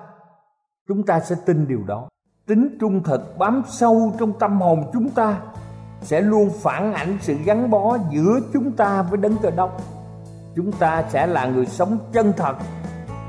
Chúng 0.89 1.07
ta 1.07 1.21
sẽ 1.21 1.37
tin 1.47 1.69
điều 1.69 1.83
đó. 1.87 2.09
Tính 2.47 2.77
trung 2.81 3.03
thực 3.03 3.39
bám 3.39 3.63
sâu 3.69 4.13
trong 4.19 4.39
tâm 4.39 4.61
hồn 4.61 4.91
chúng 4.93 5.11
ta 5.11 5.41
sẽ 6.01 6.21
luôn 6.21 6.51
phản 6.63 6.93
ảnh 6.93 7.19
sự 7.21 7.35
gắn 7.45 7.71
bó 7.71 7.99
giữa 8.11 8.41
chúng 8.53 8.73
ta 8.73 9.03
với 9.03 9.21
đấng 9.21 9.37
cờ 9.37 9.51
đốc. 9.51 9.83
Chúng 10.57 10.73
ta 10.73 11.05
sẽ 11.09 11.27
là 11.27 11.47
người 11.47 11.67
sống 11.67 11.99
chân 12.13 12.33
thật, 12.37 12.57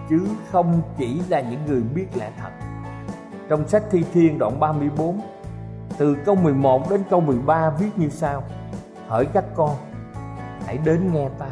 chứ 0.09 0.27
không 0.51 0.81
chỉ 0.97 1.21
là 1.29 1.41
những 1.41 1.65
người 1.65 1.81
biết 1.81 2.07
lẽ 2.15 2.31
thật. 2.37 2.49
Trong 3.49 3.67
sách 3.67 3.83
thi 3.91 4.05
thiên 4.13 4.37
đoạn 4.37 4.59
34 4.59 5.21
từ 5.99 6.15
câu 6.25 6.35
11 6.35 6.89
đến 6.89 7.03
câu 7.09 7.21
13 7.21 7.69
viết 7.69 7.89
như 7.95 8.09
sau. 8.09 8.43
Hỡi 9.07 9.25
các 9.25 9.43
con, 9.55 9.75
Hãy 10.65 10.77
đến 10.77 11.13
nghe 11.13 11.29
ta. 11.39 11.47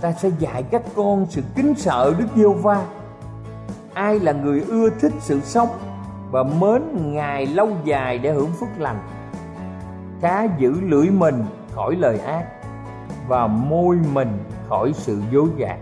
Ta 0.00 0.12
sẽ 0.12 0.30
dạy 0.38 0.62
các 0.62 0.82
con 0.96 1.26
sự 1.30 1.42
kính 1.54 1.74
sợ 1.74 2.14
Đức 2.18 2.26
Giêsu 2.34 2.52
va 2.52 2.86
Ai 3.94 4.20
là 4.20 4.32
người 4.32 4.60
ưa 4.60 4.90
thích 4.90 5.12
sự 5.20 5.40
sống 5.40 5.68
Và 6.30 6.42
mến 6.42 6.82
Ngài 7.12 7.46
lâu 7.46 7.68
dài 7.84 8.18
để 8.18 8.32
hưởng 8.32 8.50
phước 8.60 8.68
lành? 8.78 8.98
Cá 10.20 10.48
giữ 10.58 10.80
lưỡi 10.80 11.10
mình 11.10 11.44
khỏi 11.74 11.96
lời 11.96 12.18
ác 12.18 12.46
Và 13.28 13.46
môi 13.46 13.98
mình 14.12 14.38
khỏi 14.68 14.92
sự 14.94 15.20
dối 15.32 15.48
gạt. 15.56 15.78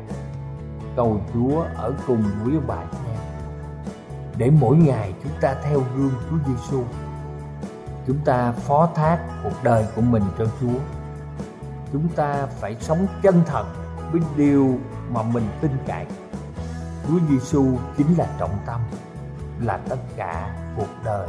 Cầu 0.96 1.20
Chúa 1.34 1.64
ở 1.76 1.94
cùng 2.06 2.22
với 2.44 2.60
bạn 2.60 2.86
nha 3.06 3.20
Để 4.36 4.50
mỗi 4.60 4.76
ngày 4.76 5.14
chúng 5.22 5.32
ta 5.40 5.54
theo 5.62 5.82
gương 5.96 6.12
Chúa 6.30 6.36
Giêsu 6.46 6.82
chúng 8.10 8.24
ta 8.24 8.52
phó 8.52 8.88
thác 8.94 9.18
cuộc 9.42 9.62
đời 9.62 9.86
của 9.96 10.02
mình 10.02 10.22
cho 10.38 10.44
Chúa. 10.60 10.78
Chúng 11.92 12.08
ta 12.08 12.46
phải 12.46 12.76
sống 12.80 13.06
chân 13.22 13.42
thật 13.46 13.64
với 14.12 14.20
điều 14.36 14.78
mà 15.10 15.22
mình 15.22 15.48
tin 15.60 15.70
cậy. 15.86 16.06
Chúa 17.08 17.18
Giêsu 17.30 17.66
chính 17.96 18.18
là 18.18 18.26
trọng 18.38 18.58
tâm, 18.66 18.80
là 19.60 19.76
tất 19.88 19.96
cả 20.16 20.54
cuộc 20.76 20.88
đời 21.04 21.28